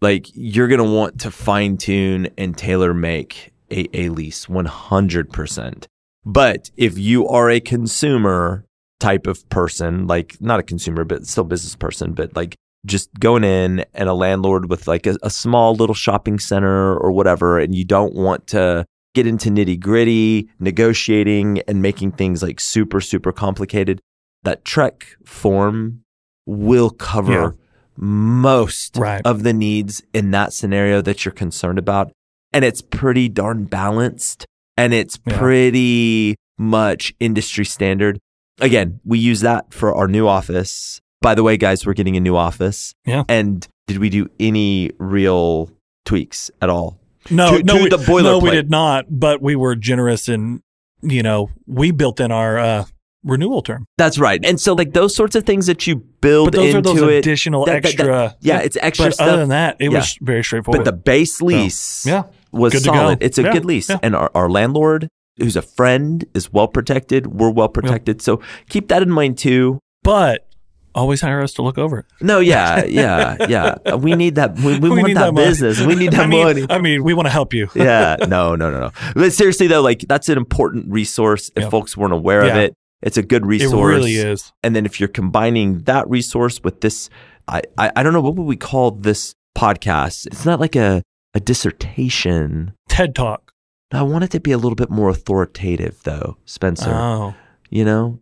like 0.02 0.28
you're 0.34 0.68
going 0.68 0.84
to 0.84 0.90
want 0.92 1.22
to 1.22 1.32
fine 1.32 1.78
tune 1.78 2.30
and 2.38 2.58
tailor 2.58 2.94
make 2.94 3.54
a, 3.70 3.88
a 3.96 4.10
lease 4.10 4.48
100%. 4.48 5.86
But 6.26 6.72
if 6.78 6.98
you 6.98 7.28
are 7.28 7.50
a 7.50 7.60
consumer 7.60 8.66
type 9.00 9.28
of 9.28 9.48
person, 9.50 10.08
like 10.08 10.38
not 10.40 10.60
a 10.60 10.64
consumer, 10.64 11.04
but 11.04 11.28
still 11.28 11.44
business 11.44 11.76
person, 11.76 12.14
but 12.14 12.36
like 12.36 12.56
just 12.86 13.14
going 13.20 13.44
in 13.44 13.86
and 13.94 14.10
a 14.10 14.14
landlord 14.14 14.70
with 14.70 14.88
like 14.88 15.06
a, 15.06 15.16
a 15.24 15.30
small 15.30 15.76
little 15.76 15.94
shopping 15.96 16.40
center 16.40 16.96
or 16.98 17.12
whatever, 17.12 17.60
and 17.60 17.76
you 17.76 17.86
don't 17.86 18.14
want 18.16 18.48
to 18.48 18.86
get 19.14 19.28
into 19.28 19.50
nitty 19.50 19.80
gritty 19.80 20.50
negotiating 20.60 21.60
and 21.68 21.82
making 21.82 22.12
things 22.14 22.42
like 22.42 22.60
super, 22.60 23.02
super 23.02 23.32
complicated, 23.32 24.00
that 24.44 24.64
TREC 24.64 25.04
form 25.26 26.02
will 26.46 26.90
cover 26.90 27.32
Yeah. 27.32 27.50
most 27.98 28.98
Right. 28.98 29.22
of 29.26 29.44
the 29.44 29.54
needs 29.54 30.02
in 30.14 30.32
that 30.32 30.54
scenario 30.54 31.02
that 31.02 31.26
you're 31.26 31.34
concerned 31.34 31.78
about. 31.78 32.12
And 32.54 32.64
it's 32.66 32.82
pretty 32.82 33.30
darn 33.30 33.66
balanced 33.66 34.46
and 34.78 34.94
it's 34.94 35.20
Yeah. 35.28 35.38
pretty 35.38 36.36
much 36.58 37.14
industry 37.20 37.66
standard. 37.66 38.18
Again, 38.60 39.00
we 39.06 39.20
use 39.20 39.42
that 39.42 39.74
for 39.74 39.94
our 39.94 40.08
new 40.08 40.28
office. 40.28 41.01
By 41.22 41.36
the 41.36 41.44
way, 41.44 41.58
guys, 41.58 41.86
we're 41.86 41.94
getting 41.94 42.18
a 42.18 42.20
new 42.20 42.36
office. 42.36 42.94
Yeah. 43.06 43.24
And 43.30 43.68
did 43.88 44.00
we 44.00 44.10
do 44.10 44.28
any 44.40 44.92
real 44.98 45.70
tweaks 46.06 46.50
at 46.62 46.70
all? 46.70 47.00
no, 47.30 47.58
to- 47.58 47.64
no, 47.64 47.78
to 47.78 47.84
we, 47.84 47.90
the 47.90 48.22
no, 48.24 48.40
we 48.40 48.52
did 48.52 48.70
not. 48.72 49.06
But 49.10 49.42
we 49.42 49.56
were 49.56 49.76
generous 49.76 50.28
and 50.28 50.62
you 51.02 51.24
know 51.24 51.50
we 51.68 51.92
built 51.92 52.20
in 52.20 52.32
our 52.32 52.58
uh, 52.58 52.86
renewal 53.24 53.62
term. 53.62 53.86
That's 54.00 54.18
right. 54.18 54.44
And 54.44 54.60
so, 54.60 54.74
like 54.74 54.94
those 54.94 55.16
sorts 55.16 55.36
of 55.36 55.46
things 55.46 55.68
that 55.68 55.86
you 55.86 55.98
build 55.98 56.48
But 56.52 56.58
those 56.60 56.74
into 56.76 56.90
are 56.90 56.94
those 56.96 57.02
it, 57.12 57.18
additional 57.20 57.66
that- 57.66 57.84
that- 57.84 57.84
that- 57.84 58.00
extra. 58.00 58.36
yeah, 58.42 58.60
it's 58.60 58.78
extra 58.82 59.06
But 59.08 59.14
stuff. 59.14 59.28
other 59.28 59.38
than 59.38 59.50
that, 59.50 59.78
it 59.80 59.92
Yeah. 59.92 60.00
was 60.00 60.18
very 60.22 60.44
straightforward. 60.44 60.84
but 60.84 60.86
the 60.92 60.98
base 60.98 61.40
lease 61.42 62.06
yeah. 62.06 62.24
was 62.52 62.74
Good 62.74 62.84
solid. 62.84 63.20
It's 63.22 63.38
a 63.38 63.44
Yeah, 63.44 63.54
good 63.54 63.66
lease. 63.66 63.90
yeah. 63.90 64.00
And 64.02 64.16
our, 64.16 64.32
our 64.34 64.50
landlord, 64.50 65.08
who's 65.38 65.56
a 65.56 65.62
friend, 65.62 66.26
is 66.34 66.52
well 66.52 66.68
protected. 66.68 67.28
We're 67.28 67.52
well 67.52 67.70
protected. 67.70 68.22
So 68.24 68.42
keep 68.70 68.88
that 68.88 69.04
in 69.04 69.12
mind 69.12 69.38
too. 69.38 69.80
but 70.04 70.48
always 70.94 71.22
hire 71.22 71.42
us 71.42 71.54
to 71.54 71.62
look 71.62 71.78
over 71.78 72.00
it. 72.00 72.06
No, 72.22 72.40
yeah, 72.40 72.86
yeah, 72.86 73.38
yeah. 73.48 73.96
We 73.96 74.16
need 74.16 74.36
that. 74.36 74.56
We, 74.60 74.80
we, 74.80 74.90
want 74.90 75.08
need 75.08 75.18
that, 75.18 75.34
money. 75.34 75.48
business. 75.48 75.82
We 75.82 75.96
need 75.96 76.12
that 76.14 76.22
I 76.22 76.28
mean, 76.28 76.44
money. 76.44 76.66
I 76.70 76.80
mean, 76.80 77.04
we 77.04 77.14
want 77.14 77.28
to 77.28 77.32
help 77.32 77.54
you. 77.54 77.70
yeah, 77.76 78.16
no, 78.28 78.56
no, 78.56 78.70
no, 78.70 78.80
no. 78.80 78.92
But 79.16 79.34
seriously 79.34 79.68
though, 79.68 79.82
like 79.82 80.02
that's 80.02 80.30
an 80.30 80.38
important 80.38 80.92
resource. 80.92 81.50
If 81.56 81.64
Yeah. 81.64 81.70
folks 81.70 81.96
weren't 81.98 82.14
aware 82.14 82.42
of 82.42 82.56
it, 82.56 82.74
it's 83.02 83.18
a 83.18 83.24
good 83.24 83.46
resource. 83.46 83.74
It 83.74 83.78
really 83.96 84.16
is. 84.16 84.52
And 84.64 84.76
then 84.76 84.86
if 84.86 85.00
you're 85.00 85.10
combining 85.10 85.80
that 85.84 86.10
resource 86.10 86.62
with 86.64 86.82
this, 86.82 87.10
I, 87.48 87.62
I, 87.78 87.92
I 87.96 88.04
don't 88.04 88.14
know 88.14 88.22
what 88.22 88.36
would 88.36 88.44
we 88.44 88.56
call 88.58 88.92
this 88.92 89.34
podcast. 89.58 90.28
It's 90.28 90.46
not 90.46 90.60
like 90.60 90.76
a 90.76 91.02
a 91.34 91.40
dissertation. 91.40 92.74
TED 92.90 93.16
Talk. 93.16 93.52
I 93.94 94.04
want 94.04 94.24
it 94.24 94.32
to 94.32 94.40
be 94.40 94.52
a 94.52 94.58
little 94.58 94.76
bit 94.76 94.90
more 94.90 95.10
authoritative, 95.10 96.02
though, 96.04 96.38
Spencer. 96.46 96.92
Oh, 96.94 97.34
you 97.70 97.84
know, 97.84 98.20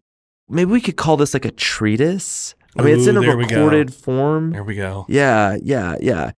maybe 0.48 0.72
we 0.72 0.82
could 0.82 0.96
call 0.96 1.18
this 1.18 1.34
like 1.34 1.46
a 1.46 1.52
treatise. 1.52 2.56
I 2.80 2.82
mean, 2.84 2.96
it's 2.98 3.08
in 3.08 3.18
a 3.18 3.20
Ooh, 3.20 3.24
there 3.24 3.38
we 3.38 3.46
go. 3.46 3.56
recorded 3.58 3.94
form. 3.94 4.52
there 4.52 4.64
we 4.64 4.76
go. 4.76 5.06
Yeah, 5.10 5.58
yeah, 5.62 5.96
yeah. 6.02 6.32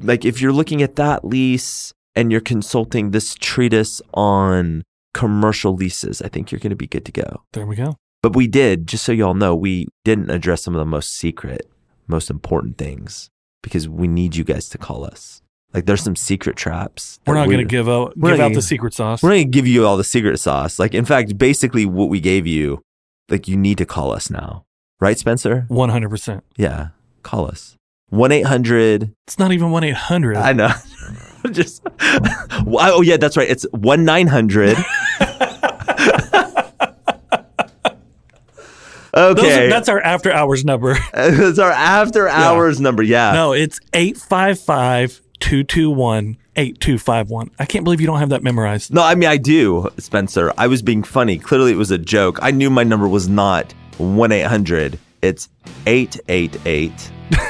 Like 0.00 0.24
if 0.24 0.40
you're 0.40 0.52
looking 0.52 0.82
at 0.82 0.96
that 0.96 1.24
lease 1.24 1.92
and 2.14 2.30
you're 2.32 2.40
consulting 2.40 3.10
this 3.10 3.34
treatise 3.34 4.00
on 4.14 4.82
commercial 5.14 5.74
leases, 5.74 6.22
I 6.22 6.28
think 6.28 6.50
you're 6.52 6.60
going 6.60 6.70
to 6.70 6.76
be 6.76 6.86
good 6.86 7.04
to 7.06 7.12
go. 7.12 7.42
There 7.52 7.66
we 7.66 7.76
go. 7.76 7.96
But 8.22 8.34
we 8.36 8.46
did, 8.48 8.86
just 8.86 9.04
so 9.04 9.12
y'all 9.12 9.34
know, 9.34 9.54
we 9.54 9.86
didn't 10.04 10.30
address 10.30 10.62
some 10.62 10.74
of 10.74 10.78
the 10.78 10.84
most 10.84 11.14
secret, 11.16 11.68
most 12.06 12.30
important 12.30 12.76
things 12.78 13.30
because 13.62 13.88
we 13.88 14.08
need 14.08 14.34
you 14.36 14.44
guys 14.44 14.68
to 14.70 14.78
call 14.78 15.04
us. 15.04 15.40
Like 15.74 15.86
there's 15.86 16.02
some 16.02 16.16
secret 16.16 16.56
traps. 16.56 17.20
We're 17.26 17.34
not 17.34 17.46
going 17.46 17.58
to 17.58 17.64
give 17.64 17.88
out 17.88 18.14
give 18.18 18.32
out 18.32 18.36
gonna- 18.38 18.54
the 18.54 18.62
secret 18.62 18.94
sauce. 18.94 19.22
We're 19.22 19.30
not 19.30 19.34
gonna 19.36 19.44
give 19.46 19.66
you 19.66 19.86
all 19.86 19.96
the 19.96 20.04
secret 20.04 20.38
sauce. 20.38 20.78
Like 20.78 20.94
in 20.94 21.04
fact, 21.04 21.36
basically 21.38 21.84
what 21.86 22.08
we 22.08 22.20
gave 22.20 22.46
you, 22.46 22.80
like 23.28 23.46
you 23.48 23.56
need 23.56 23.78
to 23.78 23.84
call 23.86 24.12
us 24.12 24.30
now. 24.30 24.64
Right, 25.00 25.18
Spencer? 25.18 25.64
One 25.68 25.90
hundred 25.90 26.08
percent. 26.10 26.44
Yeah. 26.56 26.88
Call 27.22 27.46
us. 27.46 27.76
One 28.10 28.32
eight 28.32 28.46
hundred 28.46 29.14
It's 29.26 29.38
not 29.38 29.52
even 29.52 29.70
one 29.70 29.84
eight 29.84 29.94
hundred. 29.94 30.36
I 30.36 30.52
know. 30.52 30.70
Just 31.52 31.82
oh 32.00 33.02
yeah, 33.02 33.16
that's 33.16 33.36
right. 33.36 33.48
It's 33.48 33.64
one 33.72 34.04
nine 34.04 34.26
hundred. 34.26 34.76
Okay, 39.14 39.68
That's 39.68 39.88
our 39.88 40.00
after 40.00 40.30
hours 40.30 40.64
number. 40.64 40.96
that's 41.12 41.58
our 41.58 41.72
after 41.72 42.28
hours 42.28 42.80
number. 42.80 43.02
Yeah, 43.02 43.32
no, 43.32 43.52
it's 43.52 43.80
855 43.92 45.22
221 45.40 46.36
8251. 46.54 47.50
I 47.58 47.64
can't 47.64 47.84
believe 47.84 48.00
you 48.00 48.06
don't 48.06 48.20
have 48.20 48.28
that 48.28 48.44
memorized. 48.44 48.92
No, 48.92 49.02
I 49.02 49.14
mean 49.16 49.28
I 49.28 49.36
do, 49.38 49.88
Spencer. 49.98 50.52
I 50.56 50.68
was 50.68 50.82
being 50.82 51.02
funny. 51.02 51.38
Clearly, 51.38 51.72
it 51.72 51.76
was 51.76 51.90
a 51.90 51.98
joke. 51.98 52.38
I 52.42 52.50
knew 52.52 52.70
my 52.70 52.84
number 52.84 53.08
was 53.08 53.28
not 53.28 53.74
one 53.98 54.32
eight 54.32 54.46
hundred. 54.46 54.98
It's 55.22 55.48
eight 55.86 56.18
eight 56.28 56.56
eight. 56.66 57.10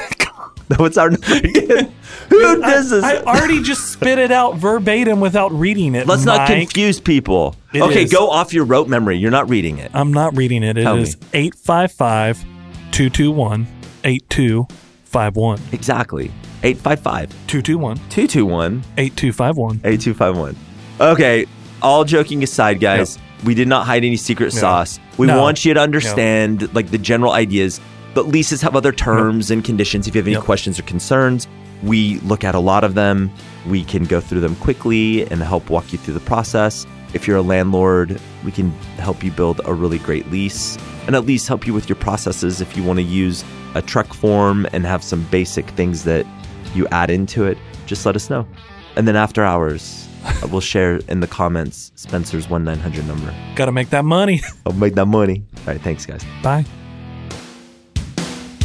No, 0.77 0.85
it's 0.85 0.99
our 0.99 1.09
number 1.09 1.35
again. 1.35 1.91
Who 2.29 2.61
does 2.61 2.91
this? 2.91 3.03
I 3.03 3.17
already 3.23 3.63
just 3.63 3.91
spit 3.91 4.19
it 4.19 4.31
out 4.31 4.57
verbatim 4.57 5.19
without 5.19 5.51
reading 5.51 5.95
it. 5.95 6.05
Let's 6.05 6.25
not 6.25 6.47
Mike. 6.47 6.59
confuse 6.59 6.99
people. 6.99 7.55
It 7.73 7.81
okay, 7.81 8.03
is. 8.03 8.11
go 8.13 8.29
off 8.29 8.53
your 8.53 8.65
rote 8.65 8.87
memory. 8.87 9.17
You're 9.17 9.31
not 9.31 9.49
reading 9.49 9.79
it. 9.79 9.89
I'm 9.95 10.13
not 10.13 10.37
reading 10.37 10.61
it. 10.61 10.77
It 10.77 10.83
Tell 10.83 10.97
is 10.97 11.19
me. 11.19 11.27
855 11.33 12.43
221 12.91 13.67
8251. 14.03 15.59
Exactly. 15.71 16.25
855 16.61 17.29
221 17.47 17.97
221 18.09 18.83
8251. 18.97 19.81
8251. 19.83 20.55
Okay, 21.01 21.45
all 21.81 22.03
joking 22.03 22.43
aside, 22.43 22.79
guys, 22.79 23.17
we 23.43 23.55
did 23.55 23.67
not 23.67 23.87
hide 23.87 24.03
any 24.05 24.17
secret 24.17 24.53
No. 24.53 24.59
sauce. 24.59 24.99
We 25.19 25.27
No. 25.27 25.39
want 25.41 25.65
you 25.65 25.73
to 25.73 25.81
understand 25.81 26.73
like 26.73 26.91
the 26.91 26.97
general 26.97 27.33
ideas, 27.33 27.79
but 28.13 28.29
leases 28.29 28.61
have 28.61 28.75
other 28.75 28.91
terms 28.93 29.51
and 29.51 29.63
conditions. 29.63 30.07
If 30.07 30.15
you 30.15 30.19
have 30.21 30.27
any 30.27 30.37
questions 30.37 30.79
or 30.79 30.83
concerns, 30.83 31.45
we 31.83 32.19
look 32.21 32.43
at 32.43 32.55
a 32.55 32.59
lot 32.59 32.83
of 32.83 32.95
them. 32.95 33.29
We 33.67 33.83
can 33.83 34.05
go 34.05 34.21
through 34.21 34.39
them 34.39 34.55
quickly 34.55 35.29
and 35.29 35.43
help 35.43 35.69
walk 35.69 35.91
you 35.91 35.99
through 35.99 36.13
the 36.15 36.19
process. 36.21 36.87
If 37.13 37.27
you're 37.27 37.37
a 37.37 37.41
landlord, 37.41 38.19
we 38.45 38.51
can 38.51 38.71
help 38.97 39.23
you 39.23 39.31
build 39.31 39.59
a 39.65 39.73
really 39.73 39.99
great 39.99 40.31
lease 40.31 40.77
and 41.05 41.15
at 41.15 41.25
least 41.25 41.47
help 41.47 41.67
you 41.67 41.73
with 41.73 41.89
your 41.89 41.95
processes 41.97 42.61
if 42.61 42.77
you 42.77 42.83
want 42.83 42.97
to 42.99 43.03
use 43.03 43.43
a 43.75 43.81
TREC 43.81 44.13
form 44.13 44.65
and 44.73 44.85
have 44.85 45.03
some 45.03 45.23
basic 45.31 45.67
things 45.71 46.03
that 46.05 46.25
you 46.73 46.87
add 46.91 47.09
into 47.09 47.45
it. 47.45 47.57
Just 47.87 48.05
let 48.05 48.15
us 48.15 48.29
know. 48.29 48.47
And 48.95 49.07
then 49.07 49.15
after 49.15 49.43
hours, 49.43 50.07
we'll 50.49 50.61
share 50.61 50.97
in 51.07 51.19
the 51.19 51.27
comments 51.27 51.91
Spencer's 51.95 52.49
1 52.49 52.63
900 52.63 53.07
number. 53.07 53.33
Got 53.55 53.65
to 53.65 53.71
make 53.71 53.89
that 53.91 54.05
money. 54.05 54.41
I'll 54.65 54.73
make 54.73 54.95
that 54.95 55.05
money. 55.05 55.43
All 55.59 55.73
right, 55.73 55.81
thanks, 55.81 56.05
guys. 56.05 56.23
Bye. 56.43 56.65